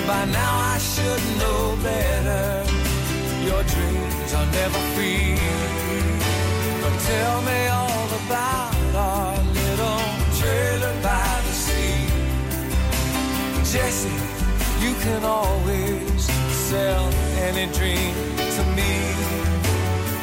[0.07, 2.47] By now I should know better.
[3.49, 5.35] Your dreams are never free.
[6.83, 10.03] But tell me all about our little
[10.39, 11.99] trailer by the sea.
[13.73, 14.19] Jesse,
[14.85, 16.23] you can always
[16.71, 17.07] sell
[17.49, 18.15] any dream
[18.57, 18.93] to me.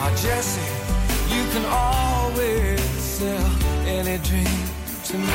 [0.04, 0.70] Oh, Jesse,
[1.36, 2.80] you can always
[3.20, 3.63] sell
[4.06, 4.46] any dream
[5.06, 5.28] to me.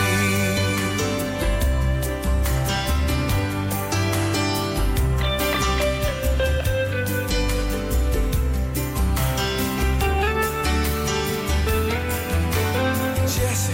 [13.26, 13.72] Jesse,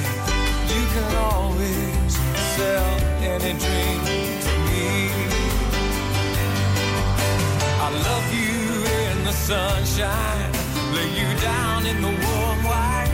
[0.71, 2.17] you can always
[2.55, 2.91] sell
[3.21, 4.01] any dream
[4.47, 5.11] to me.
[7.81, 8.61] I love you
[9.11, 10.53] in the sunshine,
[10.95, 13.14] lay you down in the warm white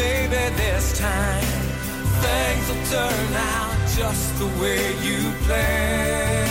[0.00, 1.44] maybe this time
[2.24, 6.50] things will turn out just the way you planned.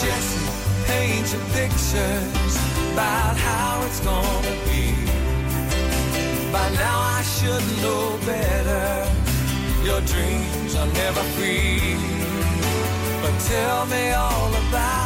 [0.00, 0.46] Jesse,
[0.86, 2.54] paint your pictures
[2.92, 4.84] about how it's gonna be.
[6.56, 8.86] By now I should know better.
[9.88, 11.96] Your dreams are never free.
[13.22, 15.01] But tell me all about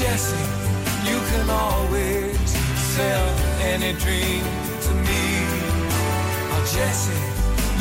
[0.00, 0.36] Jesse,
[1.08, 2.50] you can always
[2.94, 3.28] sell
[3.72, 4.42] any dream
[4.86, 5.22] to me.
[6.52, 7.18] Oh, Jesse,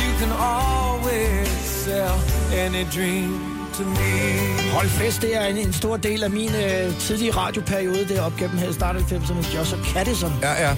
[0.01, 1.47] you can always
[1.85, 2.15] sell
[2.53, 4.11] any dream to me.
[4.71, 8.35] Hold fest, det er en, en stor del af min øh, tidlige radioperiode, der op
[8.37, 9.57] gennem her i starten af 90'erne.
[9.57, 10.33] Joshua Caddison.
[10.41, 10.75] Ja, ja.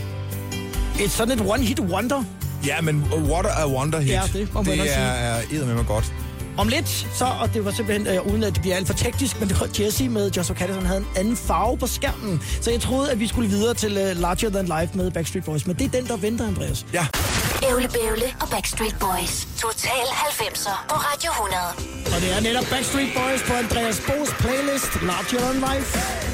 [0.99, 2.23] Et sådan et one-hit wonder.
[2.65, 4.11] Ja, men what a wonder hit.
[4.11, 5.61] Ja, det må man det er, sige.
[5.61, 6.13] er med mig godt.
[6.57, 9.39] Om lidt, så, og det var simpelthen, øh, uden at det bliver alt for teknisk,
[9.39, 12.41] men det var Jesse med Joshua Caddison havde en anden farve på skærmen.
[12.61, 15.67] Så jeg troede, at vi skulle videre til uh, Larger Than Life med Backstreet Boys.
[15.67, 16.85] Men det er den, der venter, Andreas.
[16.93, 17.07] Ja.
[17.69, 19.47] Ævle Bævle og Backstreet Boys.
[19.61, 21.61] Total 90'er på Radio 100.
[22.15, 26.26] Og det er netop Backstreet Boys på Andreas Bo's playlist, Larger Than Life.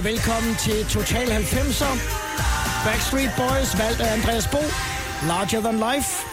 [0.00, 1.94] Og velkommen til Total 90'er.
[2.84, 4.58] Backstreet Boys, valgt af Andreas Bo.
[5.26, 6.29] Larger Than Life.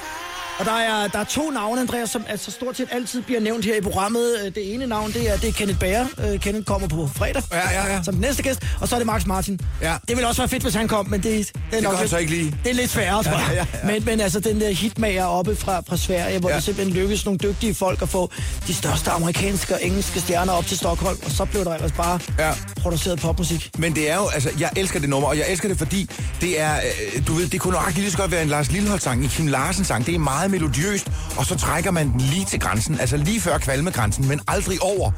[0.59, 3.65] Og der er, der er to navne, Andreas, som altså stort set altid bliver nævnt
[3.65, 4.35] her i programmet.
[4.45, 6.05] Øh, Det ene navn, det er, det er Kenneth Bager.
[6.33, 7.43] Øh, Kenneth kommer på fredag.
[7.51, 8.03] Ja, ja, ja.
[8.03, 8.59] Som den næste gæst.
[8.81, 9.59] Og så er det Max Martin.
[9.81, 9.95] Ja.
[10.07, 12.03] Det ville også være fedt, hvis han kom, men det, det er nok gør han
[12.03, 12.55] lidt, så ikke lige.
[12.63, 13.47] Det er lidt sværere, tror jeg.
[13.51, 13.93] Ja, ja, ja.
[13.93, 16.55] Men, men altså, den der hitmager oppe fra, fra Sverige, hvor Ja.
[16.55, 18.31] det simpelthen lykkedes nogle dygtige folk at få
[18.67, 21.17] de største amerikanske og engelske stjerner op til Stockholm.
[21.25, 22.51] Og så blev der ellers bare Ja.
[22.81, 23.69] produceret popmusik.
[23.77, 26.09] Men det er jo, altså, jeg elsker det nummer, og jeg elsker det, fordi
[26.41, 29.23] det er, øh, du ved, det kunne nok lige så godt være en Lars Lilleholdt-sang,
[29.23, 30.05] en Kim Larsen-sang.
[30.05, 31.07] Det er meget melodiøst,
[31.37, 35.11] og så trækker man den lige til grænsen, altså lige før kvalmegrænsen, men aldrig over.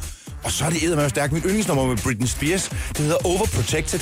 [0.43, 1.33] Og så er det eddermame stærkt.
[1.33, 3.99] Mit yndlingsnummer med Britney Spears, det hedder Overprotected,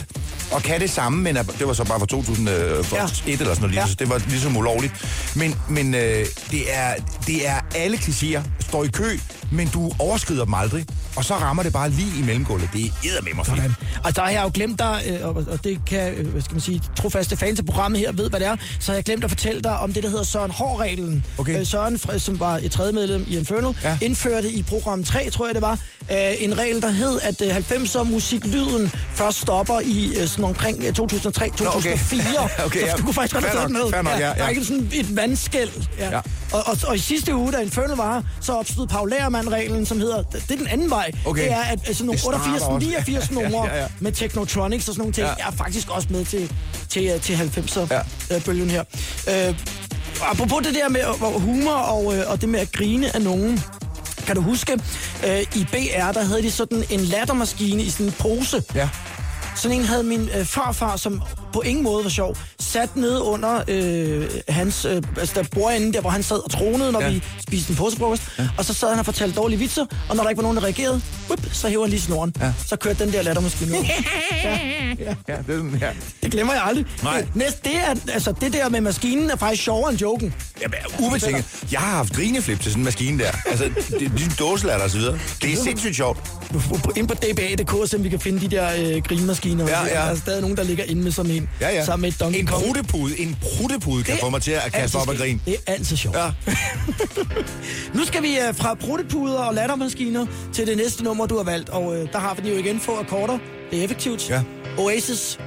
[0.51, 2.47] og kan det samme, men er- det var så bare fra 2001
[2.93, 3.31] Ja.
[3.31, 3.87] eller sådan noget, Ja.
[3.87, 4.93] så det var ligesom ulovligt.
[5.35, 6.93] Men, men øh, det, er,
[7.27, 9.19] det er alle klichéer, står i kø,
[9.51, 10.85] men du overskrider dem aldrig,
[11.15, 12.69] og så rammer det bare lige i mellemgulvet.
[12.73, 13.57] Det er eddermame fedt.
[13.57, 13.75] Sådan.
[14.03, 16.53] Og der har jeg jo glemt dig, øh, og, og det kan, øh, hvad skal
[16.53, 19.23] man sige, trofaste fans af programmet her ved, hvad det er, så har jeg glemt
[19.23, 21.25] at fortælle dig om det, der hedder Søren Hård-reglen.
[21.37, 21.59] Okay.
[21.59, 23.97] Øh, Søren, som var et tredje medlem i Infernal, ja.
[24.01, 25.79] Indførte i program 3, tror jeg det var,
[26.11, 30.83] øh, en regel, der hed, at øh, 90'er musiklyden først stopper i øh, sådan omkring
[30.83, 31.03] øh, 2003-2004.
[32.65, 32.93] Okay, så ja.
[32.97, 34.03] du kunne faktisk godt have nok, med.
[34.03, 34.47] nok, ja, Der er ja.
[34.47, 35.69] ikke sådan et vandskæld.
[35.99, 36.09] Ja.
[36.09, 36.17] Ja.
[36.51, 40.21] Og, og, og, i sidste uge, da Infernal var så opstod Paul Lærmann-reglen, som hedder,
[40.21, 41.11] det er den anden vej.
[41.25, 41.43] Okay.
[41.43, 42.87] Det er, at altså, nogle Det starter 88, også.
[42.87, 43.87] 89 numre Ja, ja, ja.
[43.99, 45.33] med Technotronics og sådan nogle ting, Ja.
[45.39, 45.47] ja.
[45.47, 46.51] er faktisk også med til,
[46.89, 48.01] til, øh, til 90'er Ja.
[48.29, 48.63] ja.
[48.65, 48.83] her.
[49.49, 49.55] Øh,
[50.31, 53.63] apropos det der med øh, humor og, øh, og det med at grine af nogen,
[54.25, 54.73] kan du huske,
[55.27, 58.63] øh, i BR, der havde de sådan en lattermaskine i sådan en pose.
[58.75, 58.89] Ja.
[59.57, 61.21] Sådan en havde min øh, farfar, som
[61.57, 66.01] på ingen måde var sjov, sat ned under øh, hans, øh, altså der bordenden, der
[66.01, 67.07] hvor han sad og tronede, når Ja.
[67.07, 67.13] ja.
[67.13, 68.21] vi spiste en påsefrokost.
[68.39, 68.47] Ja.
[68.57, 70.63] Og så sad han og fortalte dårlige vitser, og når der ikke var nogen, der
[70.63, 72.33] reagerede, whip, så hæver han lige snoren.
[72.39, 72.53] Ja.
[72.67, 73.85] Så kørte den der lattermaskine ud.
[74.99, 75.89] Ja, det er sådan, ja.
[76.23, 76.85] Det glemmer jeg aldrig.
[77.03, 77.21] Nej.
[77.21, 80.33] Det, næste, det, er, altså, det der med maskinen er faktisk sjovere end joken.
[80.61, 81.45] Jamen, ubetinget.
[81.71, 83.31] Jeg har haft grineflip til sådan en maskine der.
[83.45, 83.63] Altså,
[83.99, 85.19] det er ligesom dåselatter og så videre.
[85.41, 86.19] Det er sindssygt sjovt.
[86.97, 89.67] Ind på dba.dk, så vi kan finde de der øh, grinmaskiner.
[89.67, 89.93] Ja, ja.
[89.93, 91.46] Der er stadig nogen, der ligger inde med sådan en.
[91.61, 91.85] Ja, ja.
[91.85, 92.63] Sammen med et Donkey en Kong.
[92.63, 95.39] pruttepude, en pruttepude kan Det få mig til at kaste op og grine.
[95.45, 96.17] Det er altid sjovt.
[96.17, 96.31] Ja.
[97.97, 101.69] Nu skal vi øh, fra pruttepuder og lattermaskiner til det næste nummer, du har valgt.
[101.69, 103.37] Og øh, der har vi den jo igen få akkorder.
[103.71, 104.29] Det er effektivt.
[104.29, 104.41] Ja.
[104.77, 105.39] Oasis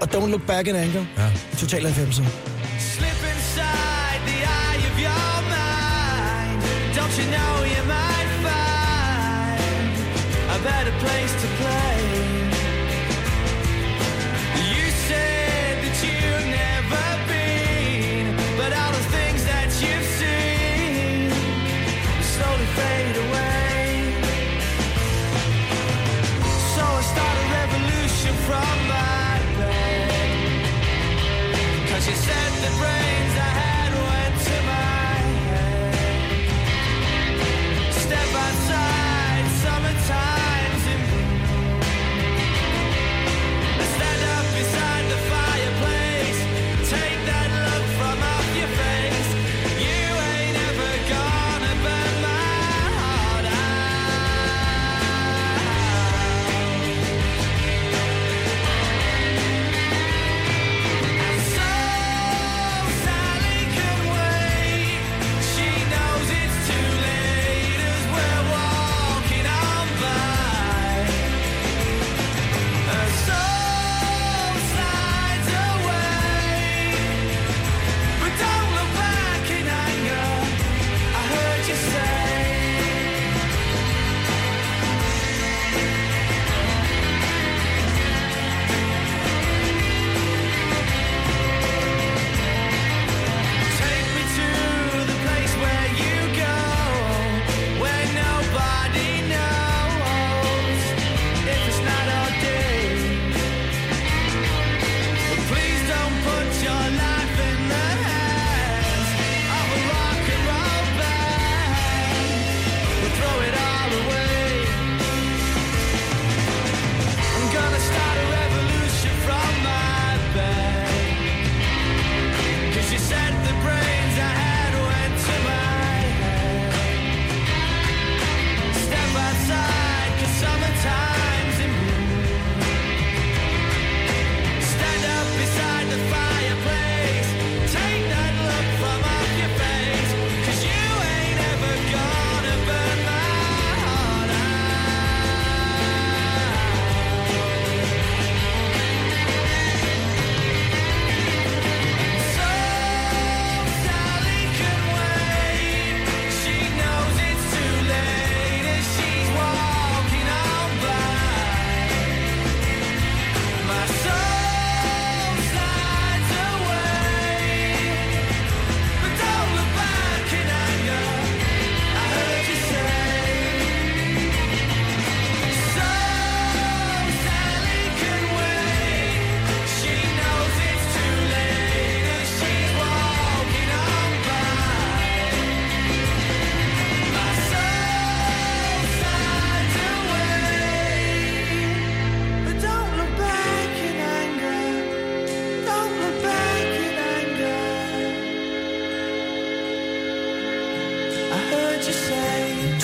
[0.00, 1.04] og Don't Look Back in Anger.
[1.18, 1.30] Ja.
[1.58, 2.22] Total 90'er.
[2.80, 6.62] Slip inside the eye of your mind.
[6.98, 9.90] Don't you know you might find
[10.50, 12.35] a better place to play?
[28.46, 29.16] From my.
[31.88, 33.35] Cause you said the brains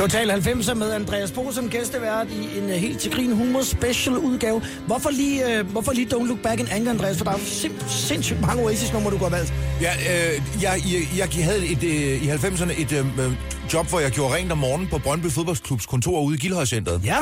[0.02, 4.16] Total 90'er med Andreas Bo som gæstevært i en uh, helt til grin humor special
[4.16, 4.62] udgave.
[4.86, 7.18] Hvorfor lige, uh, hvorfor lige Don't Look Back in Anger, Andreas?
[7.18, 9.52] For der er sim- sindssygt mange Oasis-numre, du have valgt.
[9.80, 10.80] Ja, øh, jeg,
[11.16, 13.32] jeg, jeg havde et, øh, i 90'erne et øh,
[13.72, 17.00] job, hvor jeg gjorde rent om morgenen på Brøndby Fodboldklubs kontor ude i Gildhøjcenteret.
[17.04, 17.18] Ja.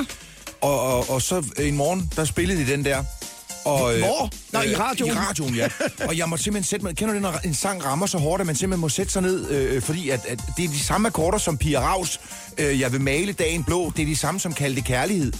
[0.60, 3.04] Og, og, og så en morgen, der spillede de den der.
[3.64, 4.30] Og, øh, Hvor?
[4.64, 5.12] Nå, i radioen.
[5.12, 5.68] I radioen, ja.
[6.08, 6.96] og jeg måtte simpelthen sætte mig...
[6.96, 9.22] Kender du det, når en sang rammer så hårdt, at man simpelthen må sætte sig
[9.22, 9.50] ned?
[9.50, 12.20] Øh, fordi at, at det er de samme akkorder som Pia Raus.
[12.58, 13.92] Øh, jeg vil male dagen blå.
[13.96, 15.32] Det er de samme som Kaldte Kærlighed.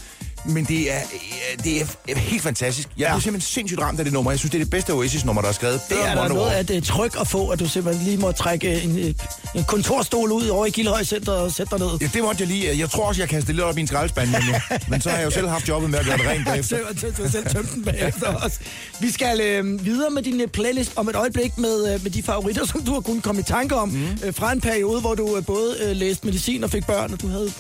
[0.44, 2.88] Men det er, øh, det er helt fantastisk.
[2.98, 3.12] Jeg Ja.
[3.14, 4.30] blev simpelthen sindssygt ramt af det nummer.
[4.30, 5.80] Jeg synes, det er det bedste Oasis-nummer, der er skrevet.
[5.88, 6.34] Det er der Wonderwall.
[6.34, 9.14] noget af det tryk at få, at du simpelthen lige må trække en, øh,
[9.55, 11.98] en kontorstol ud over i Gildhøj Center og sætte dig ned.
[12.01, 12.78] Ja, det måtte jeg lige.
[12.78, 14.40] Jeg tror også, jeg kastede lidt op i en skraldespand, men,
[14.90, 16.76] men så har jeg jo selv haft jobbet med at gøre det rent bagefter.
[17.16, 18.59] Du har selv tømt den bagefter også.
[19.01, 22.22] Vi skal øh, videre med din øh, playlist om et øjeblik med, øh, med de
[22.22, 23.88] favoritter, som du har kunnet komme i tanke om.
[23.88, 24.07] Mm.
[24.24, 27.20] Øh, fra en periode, hvor du øh, både øh, læste medicin og fik børn, og
[27.20, 27.53] du havde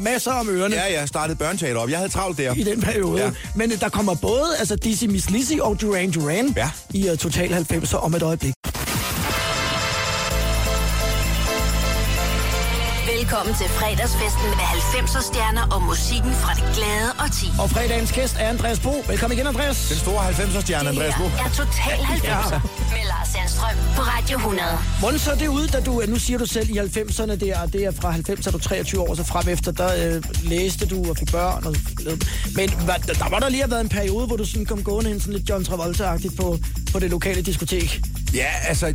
[0.00, 1.90] masser om ørerne Ja, jeg startede børneteater op.
[1.90, 2.54] Jeg havde travlt der.
[2.54, 3.23] i den periode.
[3.24, 3.32] Ja.
[3.54, 6.70] Men øh, der kommer både altså, Dizzy Miss Lizzy og Duran Duran Ja.
[6.90, 8.54] i uh, Total 90'er om et øjeblik.
[13.44, 17.46] Velkommen til fredagsfesten med 90'er stjerner og musikken fra det glade og ti.
[17.62, 18.94] Og fredagens gæst er Andreas Bo.
[19.08, 19.88] Velkommen igen, Andreas.
[19.88, 21.24] Den store 90'er stjerne, Andreas Bo.
[21.24, 22.60] er Total 90'er
[22.94, 24.68] med Lars Sandstrøm på Radio 100.
[25.00, 27.84] Hvordan så det ud, da du, nu siger du selv i 90'erne, det er, det
[27.84, 31.16] er fra 90'er, du er 23 år, så frem efter, der øh, læste du og
[31.16, 31.66] fik børn.
[31.66, 31.76] Og,
[32.56, 32.68] men
[33.20, 35.34] der var der lige have været en periode, hvor du sådan kom gående ind sådan
[35.34, 36.58] lidt John Travolta-agtigt på,
[36.92, 38.00] på det lokale diskotek.
[38.34, 38.86] Ja, altså,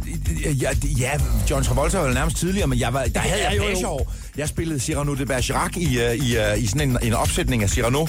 [0.61, 1.11] ja, ja,
[1.49, 3.99] John Travolta var nærmest tidligere, men jeg var, der havde jeg jo, jo.
[4.37, 7.69] Jeg spillede Cyrano de Bergerac i, uh, i, uh, i sådan en, en opsætning af
[7.69, 8.07] Cyrano,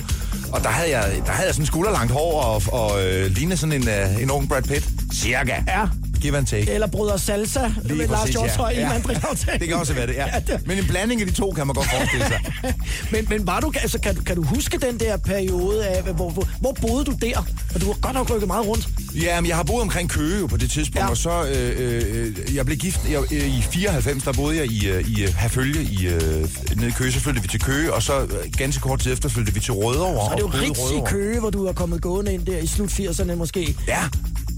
[0.53, 3.73] og der havde jeg, der havde jeg sådan skulderlangt hår og, og uh, lignede sådan
[3.73, 4.89] en, uh, en ung Brad Pitt.
[5.14, 5.62] Cirka.
[5.68, 5.87] Ja.
[6.21, 6.71] Give and take.
[6.71, 8.93] Eller Brødre Salsa Lige med Lars Hjortøj ja.
[8.93, 9.03] i en
[9.47, 9.53] Ja.
[9.59, 10.27] Det kan også være det, ja.
[10.35, 12.41] Ja, det- Men en blanding af de to kan man godt forestille sig.
[13.12, 16.49] men, men var du, altså, kan, kan du huske den der periode af, hvor, hvor,
[16.61, 17.39] hvor boede du der?
[17.75, 18.89] Og du har godt nok rykket meget rundt.
[19.23, 21.11] Ja, men jeg har boet omkring Køge jo på det tidspunkt, Ja.
[21.11, 24.89] og så øh, øh, jeg blev gift jeg, øh, i 94, der boede jeg i,
[24.89, 28.03] øh, i øh, Herfølge i, øh, nede i Køge, så flyttede vi til Køge, og
[28.03, 30.21] så øh, ganske kort tid efter flyttede vi til Rødovre.
[30.31, 32.59] Og det er jo boede i rigtig køge, hvor du er kommet gående ind der
[32.59, 33.77] i slut 80'erne måske.
[33.89, 34.03] Ja,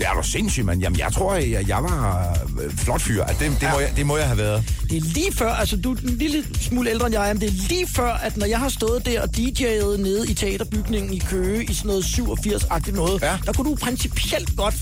[0.03, 0.81] det er du sindssygt, mand.
[0.81, 3.25] Jamen, jeg tror, jeg, jeg var øh, flot fyr.
[3.25, 4.65] Det, det, må jeg, det må jeg have været.
[4.91, 7.41] Det er lige før, altså du er en lille smule ældre end jeg er, men
[7.41, 11.13] det er lige før, at når jeg har stået der og DJ'et nede i teaterbygningen
[11.13, 13.37] i Køge i sådan noget 87-agtigt noget, Ja.
[13.47, 14.75] der kunne du principielt godt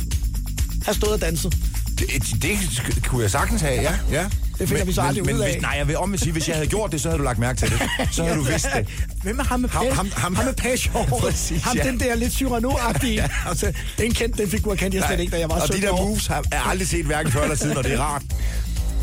[0.84, 1.56] have stået og danset.
[1.98, 2.06] Det,
[2.42, 3.94] det sk- kunne jeg sagtens have, ja.
[4.10, 4.26] ja.
[4.60, 5.52] Det finder vi så aldrig men, ud men, af.
[5.52, 7.38] Hvis, nej, jeg vil om sige, hvis jeg havde gjort det, så havde du lagt
[7.38, 7.80] mærke til det.
[8.12, 8.88] Så havde du vidst det.
[9.24, 10.90] Hvem er ham med, Ham- ham, ham- ham, ham- med page?
[11.20, 11.82] Præcis, ham ja.
[11.82, 13.06] den der lidt Cyrano-agtige.
[13.22, 13.28] Ja.
[13.48, 15.82] altså, den, kendte, den figur kendte jeg slet ikke, da jeg var og de 17
[15.82, 16.04] der år.
[16.06, 18.22] moves har jeg aldrig set hverken før eller siden, og det er rart.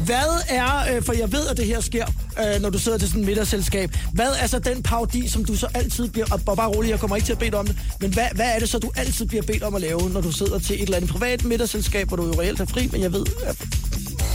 [0.05, 2.05] Hvad er, øh, for jeg ved, at det her sker,
[2.39, 5.55] øh, når du sidder til sådan et middagsselskab, hvad er så den parodi, som du
[5.55, 8.13] så altid bliver, og bare rolig, jeg kommer ikke til at bede om det, men
[8.13, 10.59] hvad, hvad er det så, du altid bliver bedt om at lave, når du sidder
[10.59, 13.25] til et eller andet privat middagsselskab, hvor du jo reelt er fri, men jeg ved,
[13.45, 13.55] at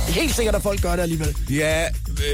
[0.08, 1.36] helt sikkert, at folk gør det alligevel.
[1.50, 1.84] Ja,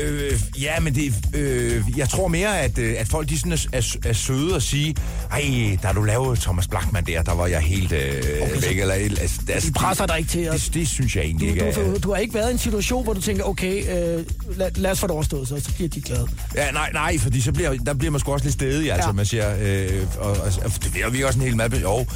[0.02, 3.66] øh, ja, men det, øh, jeg tror mere, at, øh, at folk de sådan er,
[3.72, 4.94] er, er søde og sige,
[5.30, 7.98] ej, da du lavede Thomas Blackman der, der var jeg helt øh,
[8.42, 8.78] okay, væk.
[8.78, 10.52] Eller, altså, altså, De presser dig ikke til at...
[10.52, 12.58] Det, det synes jeg Du, egentlig ikke du, du, du har ikke været i en
[12.58, 13.82] situation, hvor du tænker, okay,
[14.18, 14.24] øh,
[14.56, 16.26] lad, lad os få det overstået, så, så bliver de glade.
[16.56, 19.12] Ja, nej, nej, fordi så bliver, der bliver man sgu også lidt stedig, altså, Ja.
[19.12, 22.06] man siger, øh, og, og, og det er vi også en hel masse, jo,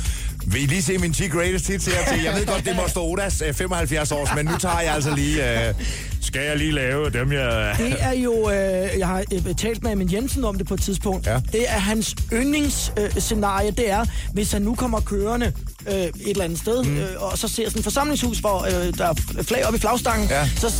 [0.46, 2.22] vil I lige se min 10 greatest hits her til?
[2.22, 5.14] Jeg ved godt, det må stå Odas øh, 75 års, men nu tager jeg altså
[5.14, 5.74] lige, øh,
[6.20, 7.74] skal jeg lige lave dem, jeg...
[7.78, 10.82] Det er jo, øh, jeg har øh, talt med Amin Jensen om det på et
[10.82, 11.26] tidspunkt.
[11.26, 11.40] Ja.
[11.52, 15.52] Det er hans yndlingsscenarie, øh, det er, hvis han nu kommer kørende
[15.88, 16.98] øh, et eller andet sted, mm.
[16.98, 20.28] øh, og så ser sådan et forsamlingshus, hvor øh, der er flag op i flagstangen,
[20.28, 20.48] Ja.
[20.56, 20.72] så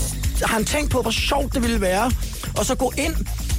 [0.43, 2.11] har han tænkt på, hvor sjovt det ville være,
[2.57, 3.15] og så gå ind,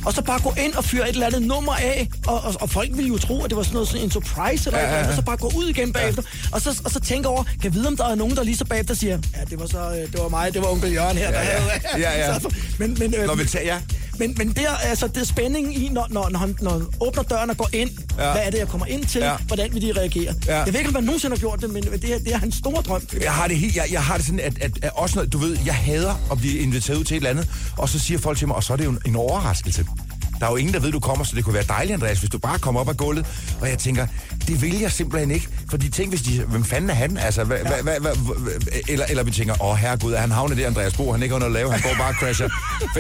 [0.06, 2.70] og så bare gå ind og fyre et eller andet nummer af, og, og, og
[2.70, 4.92] folk ville jo tro, at det var sådan noget sådan en surprise, eller Ja, ja,
[4.92, 5.10] ja, ja, ja.
[5.10, 7.88] og så bare gå ud igen bagefter, og, så, og så tænke over, kan vide,
[7.88, 10.20] om der er nogen, der lige så bagefter siger, ja, det var så, øh, det
[10.20, 11.60] var mig, det var onkel Jørgen her, der Ja, ja.
[11.60, 12.02] havde...
[12.04, 12.34] Ja, ja.
[12.40, 12.50] Så,
[12.80, 13.80] men, men, øh, vi tager, ja.
[14.28, 17.24] Men, men der, altså, det er spændingen i, når, når, når, han, når han åbner
[17.24, 17.90] døren og går ind.
[18.18, 18.32] Ja.
[18.32, 19.22] Hvad er det, jeg kommer ind til?
[19.22, 19.36] Ja.
[19.48, 20.34] Hvordan vil de reagere?
[20.48, 20.58] Ja.
[20.58, 22.56] Jeg ved ikke, om man nogensinde har gjort det, men det er, det er hans
[22.56, 23.02] store drøm.
[23.22, 25.38] Jeg har det helt, jeg, jeg har det sådan, at, at, at også noget, du
[25.38, 28.38] ved, jeg hader at blive inviteret ud til et eller andet, og så siger folk
[28.38, 29.86] til mig, og så er det jo en, en overraskelse.
[30.40, 32.30] Der er jo ingen, der ved, du kommer, så det kunne være dejligt, Andreas, hvis
[32.30, 33.26] du bare kommer op af gulvet.
[33.62, 34.08] Og jeg tænker,
[34.48, 35.48] det vil jeg simpelthen ikke.
[35.70, 37.18] Fordi tænk, hvis de, hvem fanden er han?
[37.18, 37.82] Altså, hva, ja.
[37.82, 38.52] hva, hva, hva,
[38.90, 41.48] eller, eller vi tænker, åh herregud, er han havnet der, Andreas Bo, han ikke under
[41.48, 42.50] at lave, han går bare og crasher.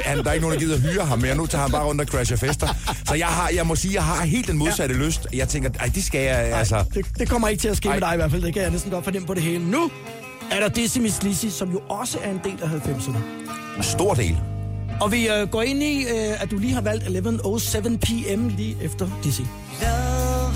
[0.06, 2.02] Han, der er ikke nogen, der gider hyre ham mere, nu tager han bare rundt
[2.02, 2.68] og crasher fester.
[3.08, 5.02] Så jeg, har, jeg må sige, jeg har helt den modsatte ja.
[5.02, 5.28] lyst.
[5.34, 6.84] Jeg tænker, ej, det skal jeg, altså...
[6.94, 7.96] Det, det kommer ikke til at ske Ej.
[7.96, 8.42] med dig i hvert fald.
[8.42, 9.66] Det kan jeg næsten godt fornemme på det hele.
[9.72, 9.92] Nu
[10.52, 13.18] er der Dizzy Miss Lizzy, som jo også er en del af 90'erne.
[13.82, 14.53] Stor del.
[15.04, 18.48] Og vi øh, går ind i, øh, at du lige har valgt 11.07 p.m.
[18.48, 19.42] lige efter Dizzy.
[19.82, 20.54] Love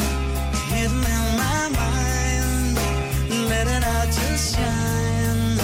[0.72, 2.78] hidden in my mind.
[3.50, 5.58] Let it out to shine.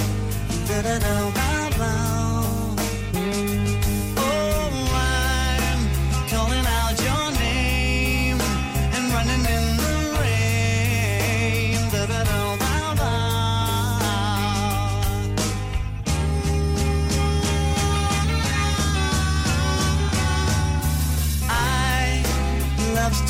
[0.70, 2.23] Let it out, bow,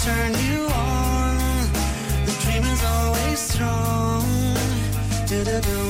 [0.06, 1.38] love to turn you on.
[2.26, 4.24] The dream is always strong.
[5.28, 5.83] Do-do-do,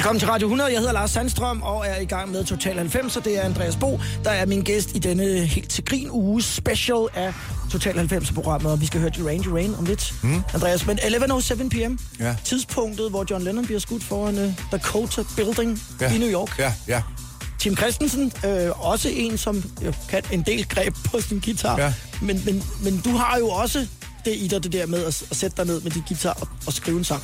[0.00, 0.70] Velkommen til Radio 100.
[0.70, 3.76] Jeg hedder Lars Sandstrøm og er i gang med Total 90, og det er Andreas
[3.76, 7.34] Bo, der er min gæst i denne helt til grin uge special af
[7.72, 10.14] Total 90 programmet, og vi skal høre Duran Duran om lidt.
[10.22, 10.42] Mm.
[10.54, 11.98] Andreas, men 11.07 p.m.
[12.20, 12.36] Ja.
[12.44, 16.14] Tidspunktet, hvor John Lennon bliver skudt foran uh, Dakota Building Ja.
[16.14, 16.58] i New York.
[16.58, 17.02] Ja, ja.
[17.58, 21.78] Tim Christensen, øh, også en, som jo kan en del greb på sin guitar.
[21.80, 21.94] Ja.
[22.22, 23.86] Men, men, men du har jo også
[24.24, 26.48] det i dig, det der med at, at sætte dig ned med din guitar og,
[26.66, 27.22] og skrive en sang.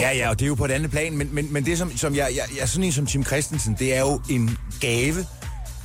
[0.00, 1.96] Ja, ja, og det er jo på et andet plan, men, men, men det som,
[1.96, 5.26] som jeg, jeg, jeg, sådan en som Tim Christensen, det er jo en gave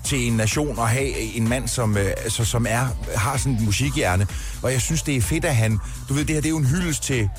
[0.04, 3.62] til en nation at have en mand, som, øh, altså, som er, har sådan et
[3.62, 4.28] musikhjerne.
[4.62, 5.80] Og jeg synes, det er fedt, at han...
[6.10, 7.30] Du ved, det her det er jo en hyldest til...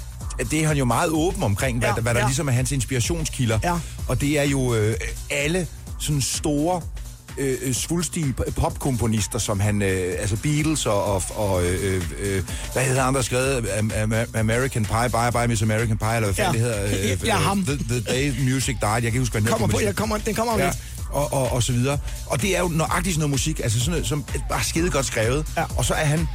[0.40, 2.26] at Det er han jo meget åben omkring, hvad, ja, hvad der ja.
[2.26, 3.58] ligesom er hans inspirationskilder.
[3.62, 3.78] Ja.
[4.08, 4.96] Og det er jo øh,
[5.30, 5.66] alle
[5.98, 6.82] sådan store
[7.38, 12.82] øh, øh, svulstige popkomponister, som han, øh, altså Beatles og, og, og øh, øh, hvad
[12.84, 16.62] hedder han, der skrevet Am- American Pie, Bye Bye Miss American Pie, eller hvad fanden
[16.62, 16.68] Ja.
[16.68, 17.16] det hedder?
[17.32, 17.64] Ja, ham.
[17.64, 20.18] The, the Day Music Died, jeg kan ikke huske, hvad den Kommer på, jeg kommer,
[20.18, 20.78] den kommer om Ja, lidt.
[21.10, 21.98] og, og, og så videre.
[22.26, 24.90] Og det er jo nøjagtigt sådan noget musik, altså sådan noget, som er bare skide
[24.90, 25.46] godt skrevet.
[25.56, 25.64] Ja.
[25.76, 26.28] Og så er han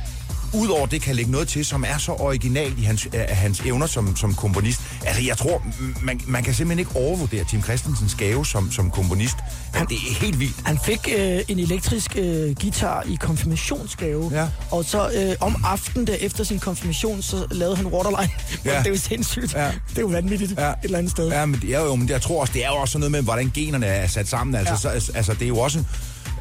[0.53, 3.87] Udover det kan lægge noget til, som er så original i hans, af hans evner
[3.87, 4.81] som, som komponist.
[5.05, 5.63] Altså, jeg tror,
[6.01, 9.35] man, man kan simpelthen ikke overvurdere Tim Christensens gave som, som komponist.
[9.73, 10.55] Han, det er helt vildt.
[10.65, 14.47] Han fik øh, en elektrisk øh, guitar i konfirmationsgave, Ja.
[14.71, 18.31] og så øh, om aftenen der efter sin konfirmation, så lavede han Waterline.
[18.65, 18.77] Ja.
[18.79, 19.53] det er jo sindssygt.
[19.53, 19.65] Ja.
[19.89, 20.69] Det er jo vanvittigt Ja.
[20.69, 21.29] et eller andet sted.
[21.31, 23.51] Ja, men, er jo, men jeg tror også, det er jo også noget med, hvordan
[23.55, 24.55] generne er sat sammen.
[24.55, 24.93] Altså, Ja.
[24.93, 24.99] ja.
[24.99, 25.83] så, altså det er jo også...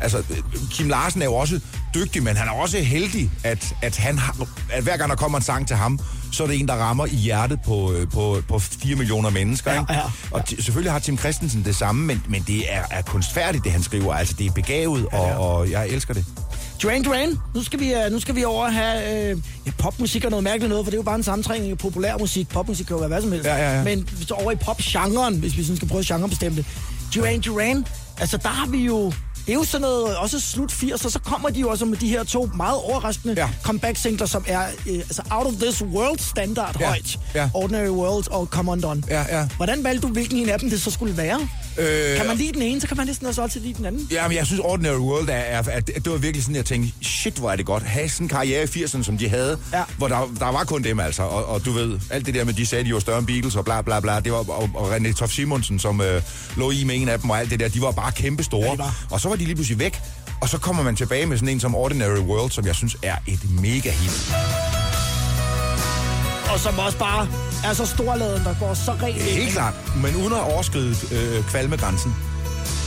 [0.01, 0.23] Altså,
[0.71, 1.61] Kim Larsen er jo også
[1.95, 4.21] dygtig, men han er også heldig, at, at, han
[4.71, 6.01] at hver gang der kommer en sang til ham,
[6.33, 9.73] så er det en, der rammer i hjertet på, øh, på, på 4 millioner mennesker.
[9.73, 9.93] Ja, ikke?
[9.93, 13.73] ja, Og selvfølgelig har Tim Christensen det samme, men, men det er, er kunstfærdigt, det
[13.73, 14.15] han skriver.
[14.15, 16.25] Altså, det er begavet, og, og jeg elsker det.
[16.83, 20.31] Duran Duran, nu skal vi, øh, nu skal vi over have øh, ja, popmusik og
[20.31, 22.49] noget mærkeligt noget, for det er jo bare en sammentræning af populær musik.
[22.49, 23.47] Popmusik kan jo være hvad som helst.
[23.47, 23.85] Ja, ja, ja.
[23.85, 26.67] Men så over i popgenren, hvis vi sådan skal prøve at genrebestemme det.
[27.15, 27.87] Duran Duran,
[28.19, 29.13] altså der har vi jo...
[29.47, 32.09] Det er jo sådan noget, også slut 80'er, så kommer de jo også med de
[32.09, 33.49] her to meget overraskende Ja.
[33.63, 37.19] comeback-singler, som er øh, altså out of this world standard Ja, højt.
[37.35, 37.51] ja.
[37.55, 39.05] Ordinary World og Come On Don.
[39.09, 39.49] Ja, ja.
[39.57, 41.49] Hvordan valgte du, hvilken en af dem det så skulle være?
[41.79, 44.09] Øh, Kan man lide den ene, så kan man næsten også altid lide den anden.
[44.11, 46.93] Ja, men jeg synes, Ordinary World er, er, er, det var virkelig sådan, jeg tænkte,
[47.03, 47.83] shit, hvor er det godt.
[47.83, 49.83] Have sådan en karriere i 80'erne, som de havde, Ja.
[49.99, 51.23] hvor der, der var kun dem altså.
[51.23, 53.57] Og, og, du ved, alt det der med, de sagde, de var større end Beatles
[53.57, 54.21] og bla bla bla.
[54.21, 56.23] Det var, og, og René Tof Simonsen, som øh,
[56.57, 58.65] lå i med en af dem og alt det der, de var bare kæmpe store.
[58.71, 59.07] Ja, var.
[59.11, 60.01] Og så var de lige pludselig væk.
[60.41, 63.17] Og så kommer man tilbage med sådan en som Ordinary World, som jeg synes er
[63.27, 64.33] et mega hit.
[66.53, 67.29] Og som også bare
[67.65, 69.23] er så storladen, der går så rent ind.
[69.23, 72.15] Helt klart, men uden at overskride øh, kvalmegrænsen.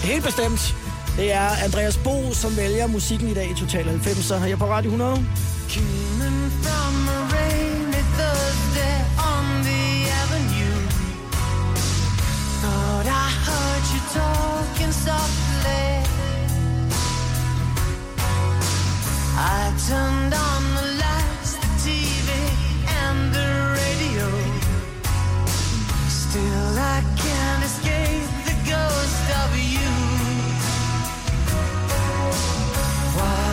[0.03, 0.75] Helt bestemt.
[1.17, 4.25] Det er Andreas Bo, som vælger musikken i dag i Total 90.
[4.25, 5.25] Så her på Radio 100.
[5.73, 8.97] Coming from a rainy Thursday
[9.31, 9.83] on the
[10.21, 10.81] avenue.
[12.61, 15.85] Thought I heard you talking softly.
[19.37, 20.98] I turned on the
[23.33, 23.49] the
[23.79, 24.27] radio.
[26.07, 29.91] Still, I can't escape the ghost of you.
[33.17, 33.48] What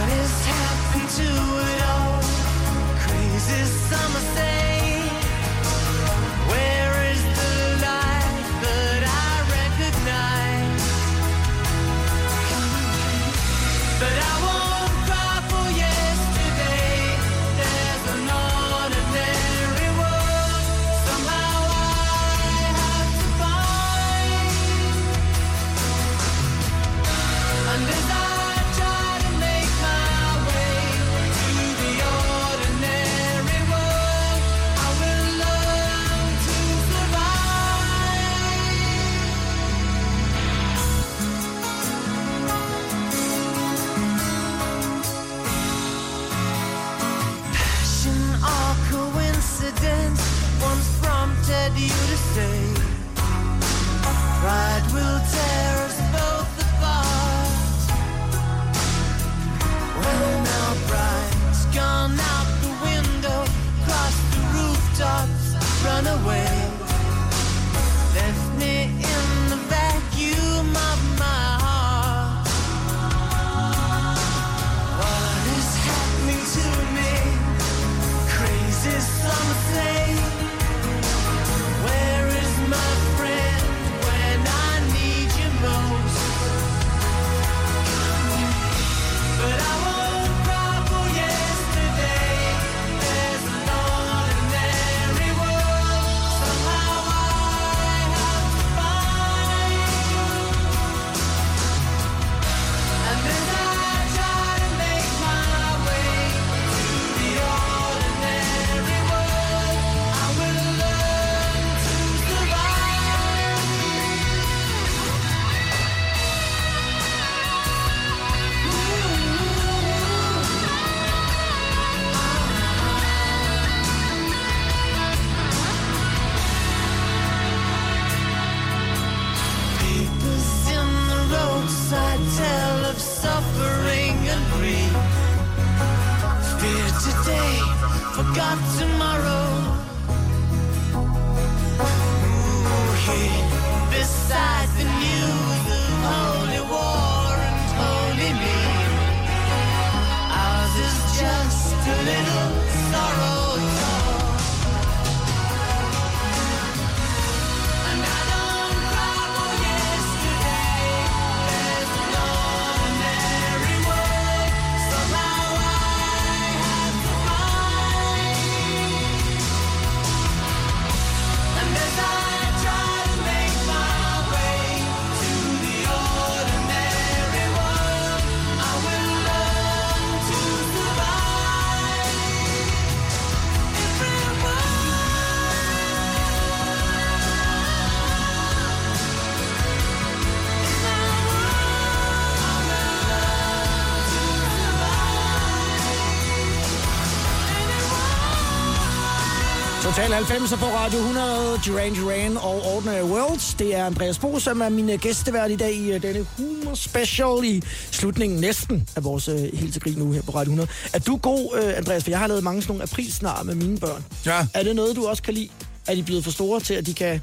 [199.96, 203.54] Total 90 på Radio 100, Duran Duran og Ordinary Worlds.
[203.54, 206.74] Det er Andreas Bo, som er min øh, gæstevært i dag i øh, denne humor
[206.74, 210.68] special i slutningen næsten af vores øh, helt til grin nu her på Radio 100.
[210.94, 212.04] Er du god, øh, Andreas?
[212.04, 214.04] For jeg har lavet mange sådan nogle aprilsnar med mine børn.
[214.26, 214.46] Ja.
[214.54, 215.48] Er det noget, du også kan lide?
[215.86, 217.20] Er de blevet for store til, at de kan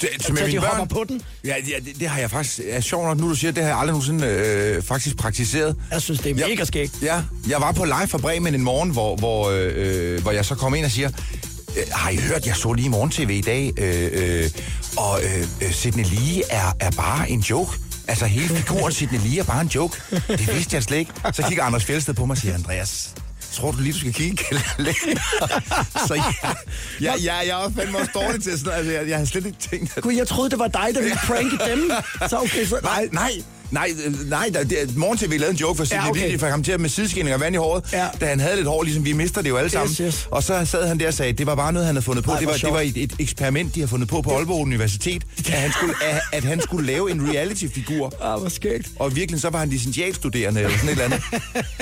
[0.00, 1.22] Det, til, at de hopper på den?
[1.44, 2.60] Ja, ja det, det har jeg faktisk...
[2.68, 5.76] Ja, sjovt nok, nu du siger, det har jeg aldrig nogensinde øh, faktisk praktiseret.
[5.90, 7.02] Jeg synes, det er mega skægt.
[7.02, 10.44] Ja, jeg var på live fra Bremen en morgen, hvor, hvor, øh, øh, hvor jeg
[10.44, 11.10] så kom ind og siger,
[11.76, 14.50] Øh, har I hørt, jeg så lige morgen-tv i dag, øh, øh,
[14.96, 17.72] og øh, øh, Sidney Lee er, er bare en joke.
[18.08, 20.00] Altså hele figuren Sidney Lee er bare en joke.
[20.28, 21.12] Det vidste jeg slet ikke.
[21.32, 23.14] Så kigger Anders Fjeldsted på mig og siger, Andreas,
[23.56, 24.44] tror du lige, du skal kigge
[24.78, 24.96] lidt?
[26.08, 26.34] Så jeg,
[27.00, 28.78] jeg, jeg, jeg er fandme også dårlig til sådan noget.
[28.78, 31.00] Altså, jeg, jeg har slet ikke tænkt, at Gud, jeg troede, det var dig, der
[31.00, 31.90] ville pranke dem.
[32.30, 32.78] Så okay, så...
[32.82, 33.32] Nej, nej,
[33.70, 36.10] nej, øh, nej, der, det, morgen til vi lavede en joke for Sidney Ja, ja,
[36.26, 36.38] okay.
[36.38, 38.06] for ham til med sideskilling og vand i håret, Ja.
[38.20, 39.90] da han havde lidt hår, ligesom vi mister det jo alle sammen.
[39.90, 40.28] Yes, yes.
[40.30, 42.24] Og så sad han der og sagde, at det var bare noget, han havde fundet
[42.24, 42.30] på.
[42.32, 45.22] Ej, det, var, det var et, et eksperiment, de har fundet på på Aalborg Universitet,
[45.38, 48.12] at han skulle, at, at han skulle lave en reality-figur.
[48.22, 48.88] Ah, hvor skægt.
[48.98, 51.22] Og virkelig så var han licentiatstuderende eller sådan et eller andet.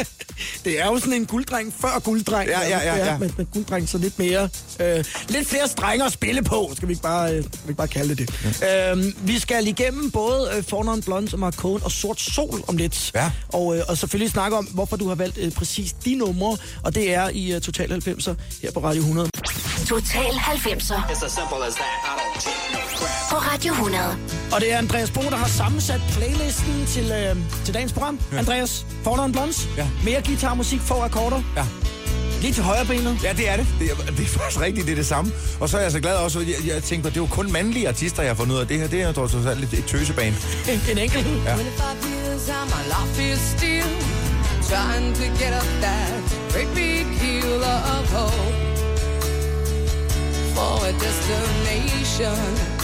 [0.64, 2.48] Det er jo sådan en gulddreng før gulddreng.
[2.48, 3.18] Ja, ja, ja, ja.
[3.18, 4.48] Men, men gulddreng så lidt mere...
[4.80, 7.88] Øh, lidt flere strenge at spille på, skal vi ikke bare, øh, vi ikke bare
[7.88, 8.60] kalde det det.
[8.62, 8.92] Ja.
[8.92, 11.38] Øh, vi skal igennem både øh, Forneren Blondes og
[11.74, 13.10] Marcone og Sort Sol om lidt.
[13.14, 13.30] Ja.
[13.48, 16.94] Og, øh, og selvfølgelig snakke om, hvorfor du har valgt øh, præcis de numre, og
[16.94, 19.28] det er i øh, Total 90'er her på Radio 100.
[19.86, 21.94] Total 90'er It's as simple as that.
[22.04, 23.30] I don't take no crap.
[23.30, 24.04] på Radio 100.
[24.52, 28.18] Og det er Andreas Bo, der har sammensat playlisten til, øh, til dagens program.
[28.32, 28.38] Ja.
[28.38, 29.68] Andreas, Forneren Blondes.
[29.76, 29.88] Ja.
[30.04, 31.42] Mere guitarmusik, få akkorder.
[31.56, 31.64] Ja.
[32.44, 33.18] Lige til højre benet.
[33.22, 33.66] Ja, det er det.
[33.80, 35.32] Det er, det er faktisk rigtigt, det er det samme.
[35.60, 37.26] Og så er jeg så glad også, at jeg, jeg tænkte, at det er jo
[37.26, 38.66] kun mandlige artister, jeg har fundet ud af.
[38.66, 40.36] Det her, det er jo trods alt lidt et tøsebane.
[40.68, 41.26] En, en enkelt.
[41.26, 41.54] Ja.
[41.56, 43.90] 25 years and my life is still
[44.70, 46.12] trying to get up that
[46.52, 47.62] great big hill
[47.94, 48.54] of hope
[50.54, 52.83] for a destination.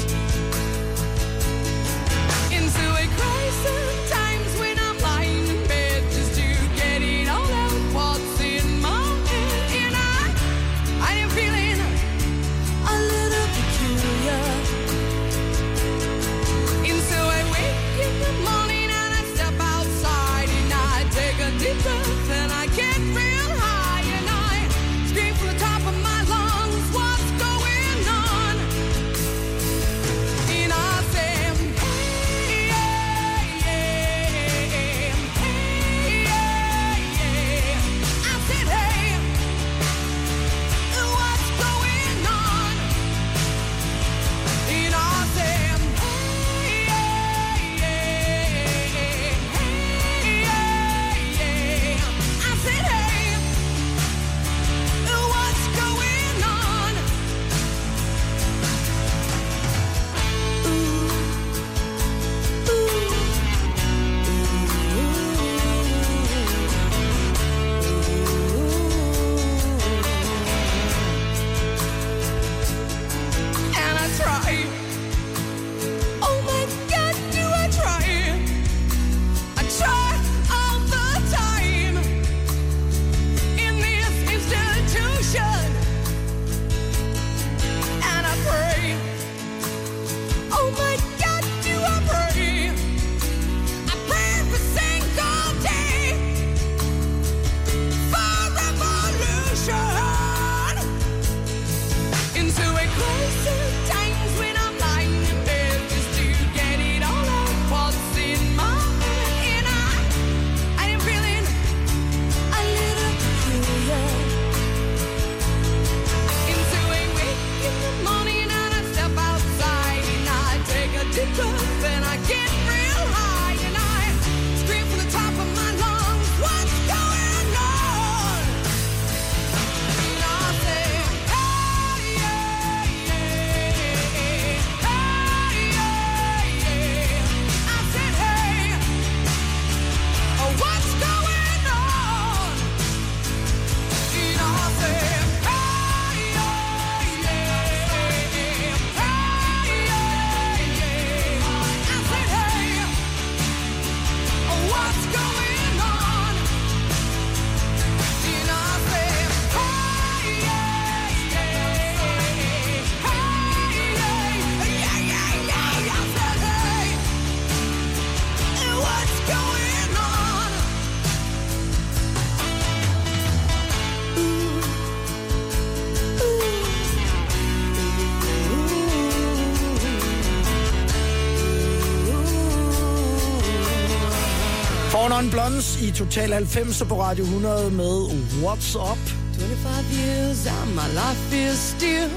[185.21, 188.09] Sean Blondes i Total 90 på Radio 100 med
[188.41, 188.97] What's Up.
[189.37, 192.09] 25 years and my life is still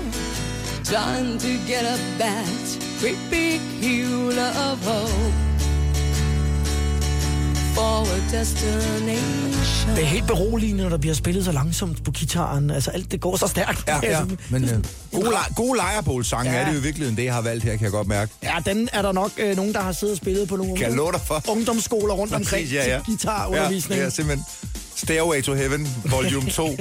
[0.84, 5.43] Time to get up that great big hill of hope
[7.75, 9.95] for a destination.
[9.97, 12.70] Det er helt beroligende, når der bliver spillet så langsomt på gitaren.
[12.70, 13.85] Altså, alt det går så stærkt.
[13.89, 14.09] Ja, ja.
[14.18, 14.70] Altså, Men øh,
[15.12, 16.59] gode, le- gode lejrebålsange Ja.
[16.59, 18.33] er det jo i virkeligheden, det jeg har valgt her, kan jeg godt mærke.
[18.43, 20.87] Ja, den er der nok øh, nogen, der har siddet og spillet på nogle Kan
[20.89, 21.43] jeg love dig for?
[21.49, 22.97] ungdomsskoler rundt omkring ja, ja.
[22.97, 23.99] til guitarundervisning.
[23.99, 24.45] Ja, ja, simpelthen.
[25.05, 26.76] Stairway to Heaven, volume 2.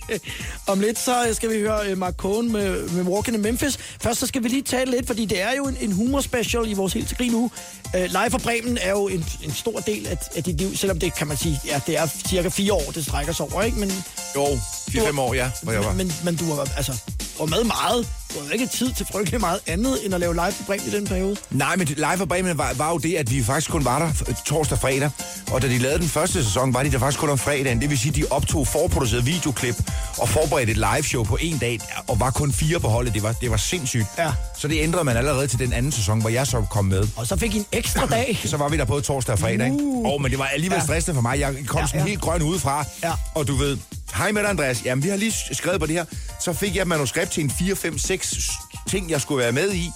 [0.72, 3.78] Om lidt så skal vi høre uh, Mark Cohen med, med Walking in Memphis.
[4.02, 6.72] Først så skal vi lige tale lidt, fordi det er jo en, en humor-special i
[6.72, 7.50] vores helt til grin uge.
[7.94, 10.98] Uh, Live fra Bremen er jo en, en stor del af, af dit liv, selvom
[10.98, 13.78] det kan man sige, ja, det er cirka fire år, det strækker sig over, ikke?
[13.78, 13.92] Men,
[14.34, 15.92] Jo, 4-5 år, ja, hvor jeg var.
[15.92, 16.92] men, men du har altså
[17.38, 18.06] har med meget.
[18.36, 20.90] Du har ikke tid til frygtelig meget andet, end at lave Live fra Bremen i
[20.90, 21.36] den periode.
[21.50, 24.32] Nej, men Live for Bremen var, var jo det, at vi faktisk kun var der
[24.46, 25.10] torsdag og fredag.
[25.52, 27.80] Og da de lavede den første sæson, var de der faktisk kun om fredagen.
[27.80, 29.74] Det vil sige, at de optog forproduceret videoklip
[30.18, 33.14] og forberedte et liveshow på en dag, og var kun fire på holdet.
[33.14, 34.06] Det var, det var sindssygt.
[34.18, 34.30] Ja.
[34.58, 37.08] Så det ændrede man allerede til den anden sæson, hvor jeg så kom med.
[37.16, 38.38] Og så fik I en ekstra dag.
[38.44, 39.76] Så var vi der både torsdag og fredag, ikke?
[39.84, 40.12] Uh.
[40.14, 40.84] Oh, men det var alligevel Ja.
[40.84, 41.40] stressende for mig.
[41.40, 42.06] Jeg kom Ja, sådan ja.
[42.06, 42.84] helt grøn udefra.
[43.02, 43.12] Ja.
[43.34, 43.78] Og du ved,
[44.14, 44.84] hej med dig, Andreas.
[44.84, 46.04] Jamen, vi har lige skrevet på det her.
[46.40, 48.50] Så fik jeg et manuskript til en 4, 5, 6
[48.88, 49.90] ting, jeg skulle være med i.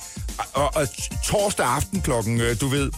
[0.53, 0.89] Og, og
[1.25, 2.91] torsdag aften klokken, øh, du ved,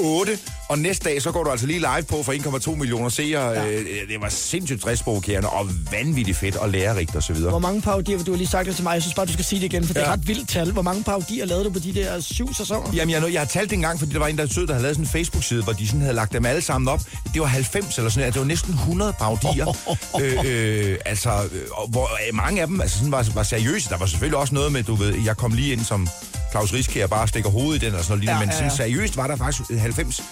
[0.00, 0.38] 8.
[0.68, 3.50] Og næste dag, så går du altså lige live på for 1,2 millioner seere.
[3.50, 3.66] Ja.
[3.66, 7.50] Øh, det var sindssygt stressprovokerende og vanvittigt fedt og lærerigt og så videre.
[7.50, 9.44] Hvor mange parodier, du har lige sagt det til mig, jeg synes bare, du skal
[9.44, 10.00] sige det igen, for ja.
[10.00, 10.72] det er ret vildt tal.
[10.72, 12.90] Hvor mange parodier lavede du på de der syv sæsoner?
[12.94, 14.66] Jamen, jeg, jeg har talt det en gang, fordi der var en, der er sød,
[14.66, 17.00] der havde lavet sådan en Facebook-side, hvor de sådan havde lagt dem alle sammen op.
[17.34, 18.34] Det var 90 eller sådan noget.
[18.34, 19.76] Det var næsten 100 parodier.
[20.22, 23.88] øh, øh, altså, øh, hvor øh, mange af dem altså, sådan var, var seriøse.
[23.88, 26.08] Der var selvfølgelig også noget med, du ved, jeg kom lige ind som
[26.52, 28.26] Claus Riskær, bare stikker hovedet i den og sådan noget.
[28.28, 28.76] Ja, Ja, men ja, sådan ja.
[28.76, 30.22] seriøst var der faktisk 90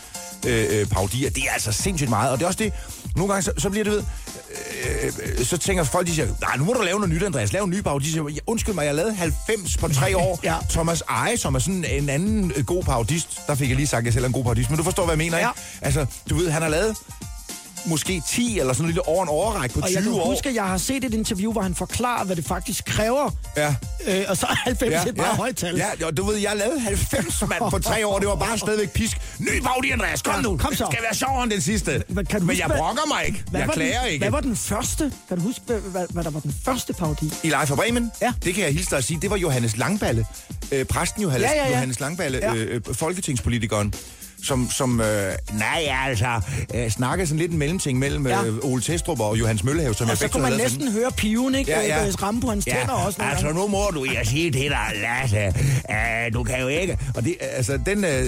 [0.47, 1.31] øh, øh, parodier.
[1.31, 2.31] Det er altså sindssygt meget.
[2.33, 2.73] Og det er også det,
[3.17, 4.03] nogle gange så, så bliver det ved,
[5.05, 7.53] øh, øh, så tænker folk, de siger, nej, nu må du lave noget nyt, Andreas.
[7.53, 8.07] Lav en ny parodi.
[8.07, 10.41] De siger, "Ja, undskyld mig, jeg lavede 90 på tre år.
[10.45, 10.55] Ja.
[10.71, 13.41] Thomas Eje, som er sådan en anden øh, god parodist.
[13.47, 14.71] Der fik jeg lige sagt, at jeg selv er en god parodist.
[14.71, 15.49] Men du forstår, hvad jeg mener, Ja.
[15.49, 15.61] ikke?
[15.83, 16.97] Altså, du ved, han har lavet
[17.87, 20.31] måske 10 eller sådan lidt over en overrække på Og jeg 20 kan år.
[20.31, 23.31] huske, at jeg har set et interview, hvor han forklarer, hvad det faktisk kræver.
[23.57, 23.75] Ja.
[24.07, 25.77] Øh, og så er 90 ja, et meget højt tal.
[25.77, 28.19] Ja, og du ved, jeg lavede 90 mand på tre år.
[28.19, 29.17] Det var bare stadigvæk pisk.
[29.39, 30.23] Ny parodi, Andreas.
[30.23, 30.57] Kom Ja, nu.
[30.57, 30.85] kom så.
[30.85, 32.03] Det skal være sjovere end den sidste.
[32.09, 33.45] Men kan du Men huske, jeg brokker mig ikke.
[33.51, 34.23] Hvad jeg klager den, ikke.
[34.25, 35.13] Hvad var den første?
[35.29, 37.33] Kan du huske, hvad, hvad, hvad der var den første parodi?
[37.43, 38.11] I Live for Bremen?
[38.23, 38.33] Ja.
[38.45, 39.21] Det kan jeg hilse dig at sige.
[39.23, 40.27] Det var Johannes Langballe.
[40.73, 41.71] Øh, præsten Johannes, Ja, ja, ja.
[41.71, 42.55] Johannes Langballe, Ja.
[42.55, 43.95] øh, øh, folketingspolitikeren
[44.45, 46.41] som, som øh, nej, altså,
[46.75, 48.45] øh, snakkede sådan lidt en mellemting mellem Ja.
[48.45, 51.55] øh, Ole Testrup og Johannes Møllehave, som Og jeg så kunne man næsten høre piven,
[51.55, 51.71] ikke?
[51.71, 52.07] Ja, ja.
[52.07, 53.61] Øh, ramme på hans tænder også altså gange.
[53.61, 55.47] nu må du jeg sige til dig, Lasse.
[55.89, 56.99] Uh, du kan jo ikke...
[57.15, 58.27] Og det, altså, den, øh,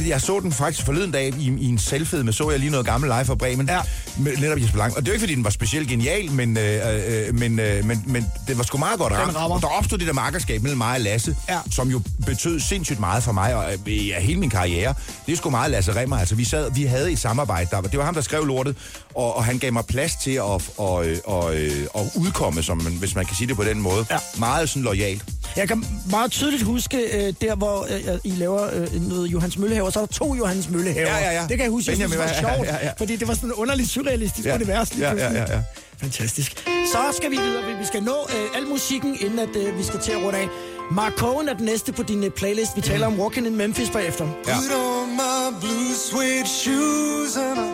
[0.00, 2.70] øh, jeg så den faktisk forleden dag i, i en selvfed med, så jeg lige
[2.70, 3.68] noget gammelt live fra Bremen.
[3.68, 3.80] Ja.
[4.18, 4.96] Med, netop Jesper Lang.
[4.96, 6.80] Og det er jo ikke, fordi den var specielt genial, men, øh,
[7.28, 9.62] øh, men, øh, men, men det var sgu meget godt ramt.
[9.62, 11.58] der opstod det der markerskab mellem mig og Lasse, Ja.
[11.70, 14.94] som jo betød sindssygt meget for mig, og øh, ja, hele min karriere.
[15.28, 16.18] Det er sgu meget Lasse Remmer.
[16.18, 17.68] Altså, vi, sad, vi havde et samarbejde.
[17.70, 18.76] Der, det var ham, der skrev lortet,
[19.14, 20.42] og, og han gav mig plads til at,
[20.76, 23.80] og, øh, og, øh, at udkomme, som, man- hvis man kan sige det på den
[23.80, 24.06] måde.
[24.10, 24.16] Ja.
[24.38, 25.24] Meget sådan lojalt.
[25.56, 29.90] Jeg kan meget tydeligt huske, øh, der hvor øh, I laver øh, noget Johannes Møllehaver,
[29.90, 31.08] så er der to Johannes Møllehaver.
[31.10, 31.40] Ja, ja, ja.
[31.42, 32.92] Det kan jeg huske, jeg synes, det var Benjamin, sjovt, ja, ja, ja.
[32.98, 34.54] fordi det var sådan underligt surrealistisk Ja.
[34.54, 34.92] univers.
[34.98, 35.60] Ja, ja, ja, ja.
[36.00, 36.64] Fantastisk.
[36.92, 37.62] Så skal vi videre.
[37.80, 40.48] Vi skal nå øh, al musikken, inden at, øh, vi skal til at runde af.
[40.90, 42.76] Mark Cohen er den næste på din øh, playlist.
[42.76, 44.24] Vi taler om Walking in Memphis bagefter.
[44.46, 44.54] Ja.
[44.54, 47.72] Put on my blue suede shoes and I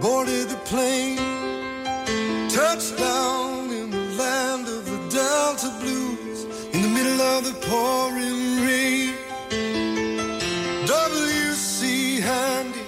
[0.00, 1.18] boarded the plane.
[2.50, 6.38] Touchdown in the land of the Delta Blues
[6.74, 9.14] in the middle of the pouring rain.
[10.86, 11.80] W.C.
[12.20, 12.84] Handy,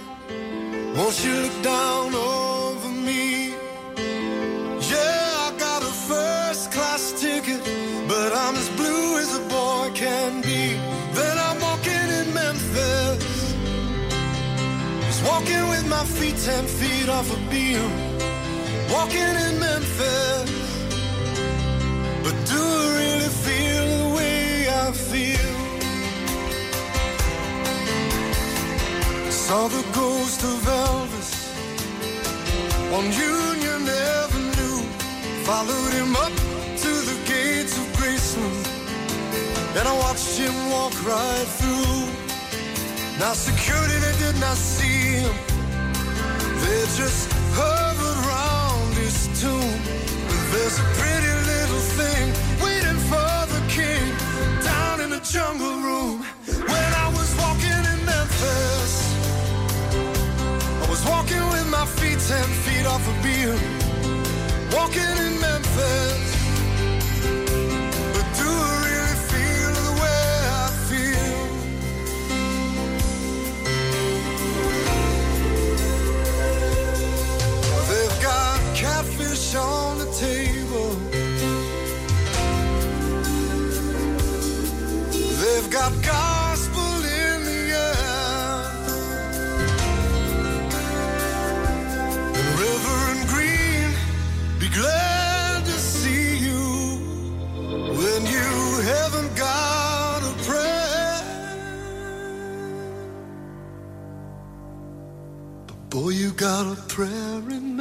[0.97, 2.48] won't you look down over
[15.39, 17.91] walking with my feet ten feet off a beam.
[18.91, 20.51] Walking in Memphis,
[22.25, 25.53] but do I really feel the way I feel?
[29.31, 31.33] Saw the ghost of Elvis
[32.97, 33.83] on Union
[34.23, 34.81] Avenue.
[35.49, 36.35] Followed him up
[36.83, 38.67] to the gates of Graceland.
[39.79, 42.28] And I watched him walk right through.
[43.19, 45.35] Now security, they did not see him.
[46.63, 49.79] They just hovered round his tomb.
[50.29, 52.25] But there's a pretty little thing
[52.63, 54.07] waiting for the king
[54.63, 56.23] down in the jungle room.
[56.47, 58.93] When I was walking in Memphis,
[60.83, 63.59] I was walking with my feet ten feet off a beam.
[64.71, 66.38] Walking in Memphis,
[106.09, 107.78] boy, you got a prayer in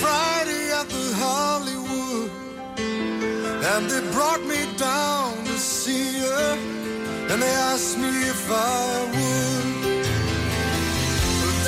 [0.00, 2.30] Friday at the Hollywood.
[3.72, 6.52] And they brought me down to see her,
[7.30, 8.80] and they asked me if I
[9.14, 10.04] would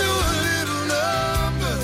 [0.03, 1.77] do a little number.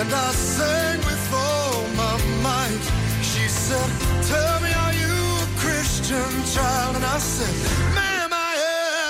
[0.00, 2.14] And I sang with all my
[2.46, 2.84] might.
[3.30, 3.90] She said,
[4.32, 5.16] Tell me, are you
[5.46, 6.96] a Christian child?
[6.96, 7.54] And I said,
[7.94, 8.52] Ma'am, I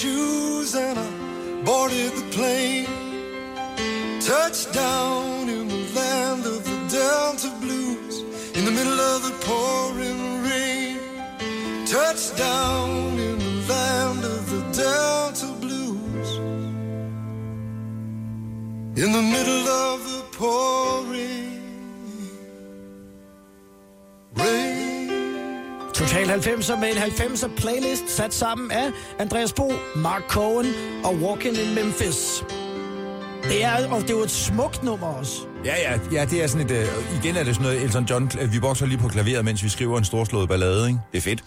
[0.00, 1.10] shoes and I
[1.62, 2.86] boarded the plane.
[4.18, 8.14] Touchdown in the land of the Delta Blues
[8.56, 10.96] in the middle of the pouring rain.
[11.86, 16.30] Touchdown in the land of the Delta Blues
[19.02, 20.99] in the middle of the pouring
[26.10, 30.66] Total 90'er med en 90'er playlist sat sammen af Andreas Bo, Mark Cohen
[31.04, 32.44] og Walking in Memphis.
[33.42, 35.32] Det er, og det er jo et smukt nummer også.
[35.64, 36.70] Ja, ja, ja, det er sådan et...
[36.70, 39.64] Uh, igen er det sådan noget, Elton John, øh, vi bokser lige på klaveret, mens
[39.64, 41.00] vi skriver en storslået ballade, ikke?
[41.12, 41.44] Det er fedt.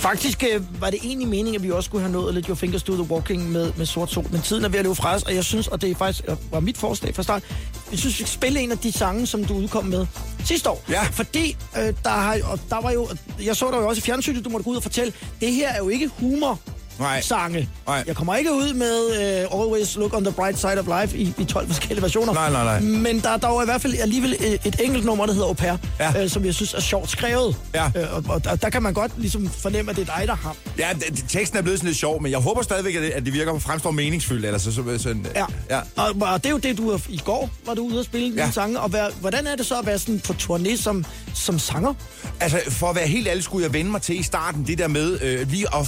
[0.00, 2.82] Faktisk øh, var det egentlig meningen, at vi også skulle have nået lidt Your Fingers
[2.82, 5.22] Do The Walking med, med Sort Sol, men tiden er ved at løbe fra os,
[5.22, 7.42] og jeg synes, og det er faktisk øh, var mit forslag fra start,
[7.90, 10.06] jeg synes, vi skal spille en af de sange, som du udkom med
[10.44, 10.84] sidste år.
[10.88, 11.02] Ja.
[11.02, 13.08] Fordi øh, der, har, og der var jo,
[13.44, 15.68] jeg så dig jo også i fjernsynet, du måtte gå ud og fortælle, det her
[15.68, 16.58] er jo ikke humor,
[17.00, 17.20] Nej.
[17.20, 17.68] sange.
[17.86, 18.04] Nej.
[18.06, 21.34] Jeg kommer ikke ud med uh, Always Look on the Bright Side of Life i,
[21.38, 22.32] i 12 forskellige versioner.
[22.32, 22.80] Nej, nej, nej.
[22.80, 25.52] Men der, er jo i hvert fald alligevel et, et enkelt nummer, der hedder Au
[25.52, 26.22] Pair, Ja.
[26.22, 27.56] øh, som jeg synes er sjovt skrevet.
[27.74, 27.86] Ja.
[27.96, 30.34] Øh, og, og der, der kan man godt ligesom fornemme, at det er dig, der
[30.34, 30.56] har.
[30.78, 30.88] Ja,
[31.28, 33.58] teksten er blevet sådan lidt sjov, men jeg håber stadigvæk, at det, at det virker
[33.58, 34.44] fremstår meningsfyldt.
[34.44, 35.44] Eller så, så, sådan, Ja.
[35.70, 35.80] ja.
[35.96, 38.42] Og, og det er jo det, du i går var du ude og spille ja.
[38.42, 38.80] Dine sange.
[38.80, 41.04] Og hvad, hvordan er det så at være sådan på turné som,
[41.34, 41.94] som sanger?
[42.40, 44.88] Altså, for at være helt ærlig, skulle jeg vende mig til i starten, det der
[44.88, 45.86] med øh, lige og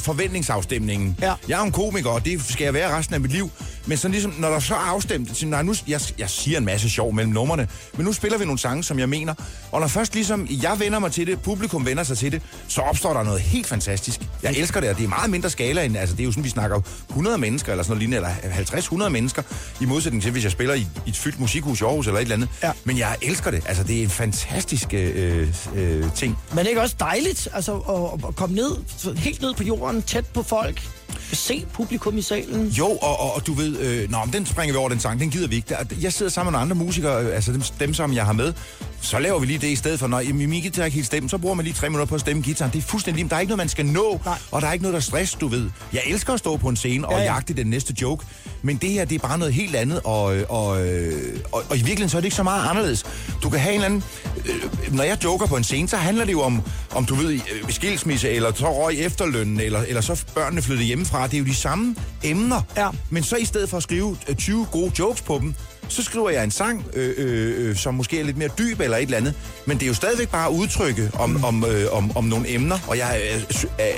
[1.03, 1.17] forventningsafstemningen.
[1.23, 1.35] Ja.
[1.49, 3.51] Jeg er en komiker, og det skal jeg være resten af mit liv.
[3.87, 6.65] Men så ligesom, når der så er afstemt, så, nej, nu, jeg, jeg siger en
[6.65, 9.35] masse sjov mellem numrene, men nu spiller vi nogle sange, som jeg mener.
[9.73, 12.81] Og når først ligesom jeg vender mig til det, publikum vender sig til det, så
[12.81, 14.21] opstår der noget helt fantastisk.
[14.43, 16.45] Jeg elsker det, og det er meget mindre skala end, altså det er jo sådan,
[16.45, 19.43] vi snakker 100 mennesker, eller sådan noget lignende, eller 50-100 mennesker,
[19.81, 22.23] i modsætning til, hvis jeg spiller i, i et fyldt musikhus i Aarhus eller et
[22.23, 22.49] eller andet.
[22.63, 22.73] Ja.
[22.85, 23.63] Men jeg elsker det.
[23.67, 26.39] Altså, det er en fantastisk øh, øh, ting.
[26.51, 30.03] Men det er ikke også dejligt altså, at, at komme ned, helt ned på jorden,
[30.03, 30.83] tæt på folk,
[31.33, 32.69] se publikum i salen?
[32.69, 35.21] Jo, og, og, og du ved, øh, nå, men den springer vi over, den sang,
[35.21, 35.69] den gider vi ikke.
[35.69, 38.53] Der- Jeg sidder sammen med andre musikere, øh, altså dem, dem, som jeg har med,
[39.01, 41.29] så laver vi lige det i stedet for, når jamen, min guitar ikke helt stemme,
[41.29, 42.73] så bruger man lige tre minutter på at stemme gitaren.
[42.73, 44.39] Det er fuldstændig der er ikke noget, man skal nå, Nej.
[44.51, 45.71] og der er ikke noget, der er stress, du ved.
[45.93, 47.33] Jeg elsker at stå på en scene og Ja, ja, ja.
[47.33, 48.27] jagte den næste joke,
[48.63, 51.77] men det her, det er bare noget helt andet, og, øh, og, øh, og, og
[51.77, 53.05] i virkeligheden så er det ikke så meget anderledes.
[53.43, 54.03] Du kan have en anden,
[54.47, 56.63] øh, når jeg joker på en scene, så handler det jo om,
[56.95, 61.27] om du ved, skilsmisse, eller så røg efterlønnen, eller, eller så børnene flyttede hjemmefra.
[61.27, 62.63] Det er jo de samme emner.
[62.77, 62.89] Ja.
[63.11, 65.55] Men så i stedet for at skrive øh, 20 gode jokes på dem,
[65.89, 68.97] så skriver jeg en sang, øh, øh, øh, som måske er lidt mere dyb eller
[68.97, 69.35] et eller andet.
[69.67, 71.45] Men det er jo stadigvæk bare at udtrykke om, mm.
[71.45, 72.79] om, øh, om, om nogle emner.
[72.89, 73.43] Og jeg, øh,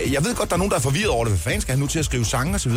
[0.05, 1.33] øh, jeg ved godt, der er nogen, der er forvirret over det.
[1.33, 2.73] Hvad fanden skal han nu til at skrive sange osv.?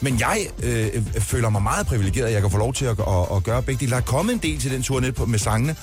[0.00, 2.96] Men jeg øh, øh, føler mig meget privilegeret, at jeg kan få lov til at,
[3.00, 3.90] at, at gøre begge dele.
[3.90, 5.76] Der er kommet en del til den turné på- med sangene.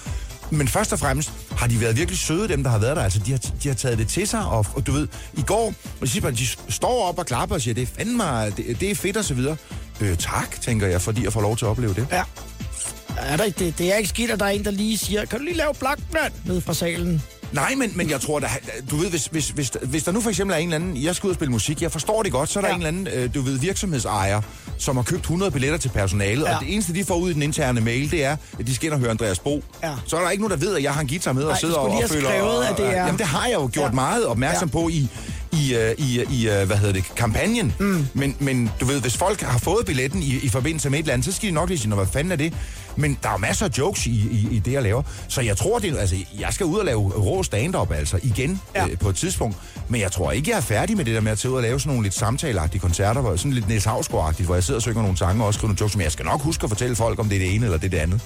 [0.51, 3.03] Men først og fremmest har de været virkelig søde, dem der har været der.
[3.03, 5.73] Altså, de har, de har taget det til sig, og, og du ved, i går,
[6.01, 8.95] og de, de står op og klapper og siger, det er fandme, det, det er
[8.95, 9.55] fedt og så videre.
[10.01, 12.07] Øh, tak, tænker jeg, fordi jeg får lov til at opleve det.
[12.11, 12.23] Ja.
[13.17, 15.39] Er der, det, det er ikke skidt, at der er en, der lige siger, kan
[15.39, 17.21] du lige lave Blackman ned fra salen?
[17.51, 18.47] Nej, men, men jeg tror, der,
[18.91, 21.15] du ved, hvis, hvis, hvis, hvis der nu for eksempel er en eller anden, jeg
[21.15, 22.73] skal ud og spille musik, jeg forstår det godt, så er der Ja.
[22.73, 22.89] ja.
[22.89, 24.41] en eller anden, øh, du ved, virksomhedsejer,
[24.80, 26.56] som har købt 100 billetter til personalet, Ja.
[26.56, 28.85] og det eneste, de får ud i den interne mail, det er, at de skal
[28.85, 29.64] ind og høre Andreas Bo.
[29.84, 29.93] Ja.
[30.07, 31.60] Så er der ikke nogen, der ved, at jeg har en guitar med og Nej,
[31.60, 32.30] sidder og, og føler...
[32.30, 33.95] skrevet, at det er- Jamen, det har jeg jo gjort Ja.
[33.95, 34.72] meget opmærksom Ja.
[34.72, 35.07] på i,
[35.51, 37.73] i, øh, i, i øh, hvad hedder det, kampagnen.
[37.80, 38.07] Mm.
[38.14, 41.14] Men, men du ved, hvis folk har fået billetten i, i forbindelse med et eller
[41.14, 42.53] andet, så skal de nok lige sige, "Nå, hvad fanden er det?
[42.95, 45.03] Men der er masser af jokes i, i, i det, jeg laver.
[45.27, 48.88] Så jeg tror, det, altså, jeg skal ud og lave rå stand-up, altså igen ja.
[48.88, 49.57] øh, på et tidspunkt.
[49.90, 51.61] Men jeg tror ikke, jeg er færdig med det der med at tage ud og
[51.61, 54.82] lave sådan nogle lidt samtaleagtige koncerter, hvor, sådan lidt Niels Hausgaard-agtigt, hvor jeg sidder og
[54.82, 56.95] synger nogle sange og også skriver nogle jokes, men jeg skal nok huske at fortælle
[56.95, 58.22] folk, om det er det ene eller det er det andet.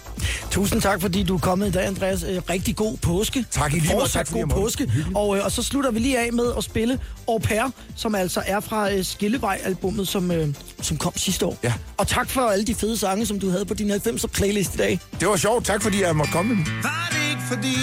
[0.51, 2.23] Tusind tak, fordi du er kommet i dag, Andreas.
[2.23, 3.45] Øh, Rigtig god påske.
[3.51, 4.07] Tak i lige måde.
[4.07, 4.91] Tak, god påske.
[5.15, 8.43] Og, øh, og så slutter vi lige af med at spille Au Pair, som altså
[8.45, 10.47] er fra øh, Skillevej-albummet, som, øh,
[10.81, 11.57] som kom sidste år.
[11.63, 11.73] Ja.
[11.97, 14.77] Og tak for alle de fede sange, som du havde på din 90'er playlist i
[14.77, 14.99] dag.
[15.19, 15.65] Det var sjovt.
[15.65, 16.55] Tak fordi jeg måtte komme.
[16.83, 17.77] Var det ikke fordi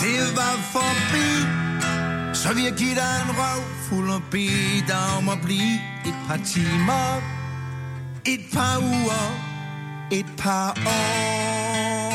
[0.00, 1.31] det var forbi
[2.42, 5.74] så vil jeg give dig en røv fuld og bede dig om at blive
[6.06, 7.22] et par timer
[8.26, 9.26] Et par uger
[10.10, 12.11] Et par år.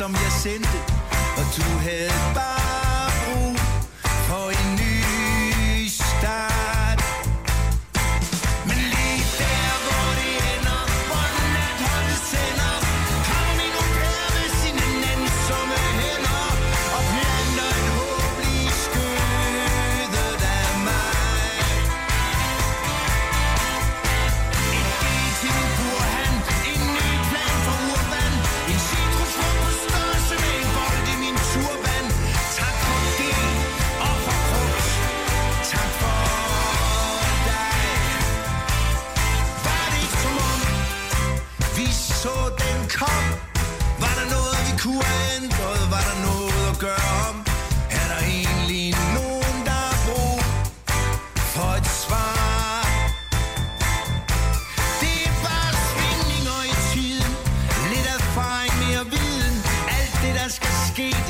[0.00, 0.78] Som jeg sendte.
[1.38, 3.56] Og du havde bare brug
[4.28, 4.46] for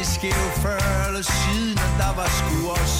[0.01, 2.99] det skæve før eller siden Og der var sgu også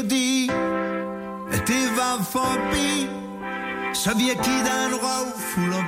[0.00, 0.50] fordi,
[1.52, 2.90] at det var forbi,
[3.94, 5.84] så vil jeg give dig en røv fuld og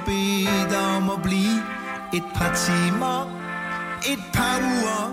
[0.70, 1.56] dig om at blive
[2.14, 3.18] et par timer,
[4.12, 5.05] Et par uger,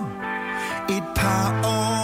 [0.90, 1.96] et par år.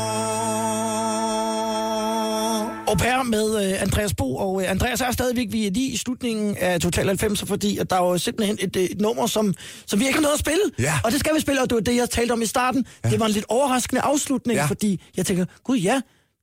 [2.87, 5.97] Au pair med øh, Andreas Bo, og øh, Andreas er stadigvæk vi er lige i
[5.97, 9.53] slutningen af Total 90, fordi at der er jo simpelthen et, øh, et nummer, som,
[9.85, 10.63] som vi ikke har noget at spille.
[10.79, 10.93] Ja.
[11.03, 12.85] Og det skal vi spille, og det var det, jeg talte om i starten.
[13.03, 13.09] Ja.
[13.09, 14.65] Det var en lidt overraskende afslutning, ja.
[14.65, 16.01] fordi jeg tænker, gud ja,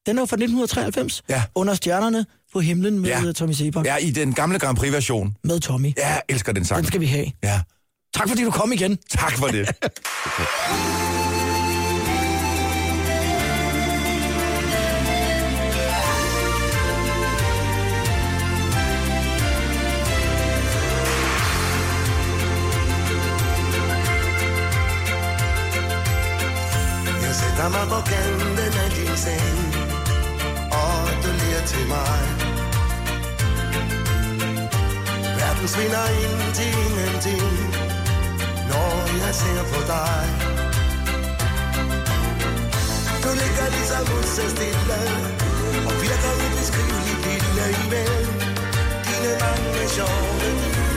[0.09, 1.23] den er jo fra 1993.
[1.29, 1.43] Ja.
[1.55, 3.23] Under stjernerne på himlen med Ja.
[3.25, 3.33] ja.
[3.33, 3.85] Tommy Sebak.
[3.87, 3.93] Ja.
[3.97, 5.37] Ja, i den gamle Grand Prix-version.
[5.45, 5.93] Med Tommy.
[5.99, 6.79] Ja, jeg elsker den sang.
[6.79, 7.27] Den skal vi have.
[7.43, 7.61] Ja,
[8.15, 8.99] Tak fordi du kom igen.
[9.11, 9.69] tak for det.
[27.23, 29.68] Jeg sætter mig på kanten af din seng Og du ler
[31.71, 32.21] til mig.
[35.39, 37.53] Verden svinder ind til ingenting
[38.71, 38.93] Når
[39.23, 40.25] jeg ser på dig.
[43.25, 45.01] Du ligger ligesom så stille
[45.89, 48.27] Og virker ubeskriveligt lille i vel
[49.07, 50.88] Dine mange sjove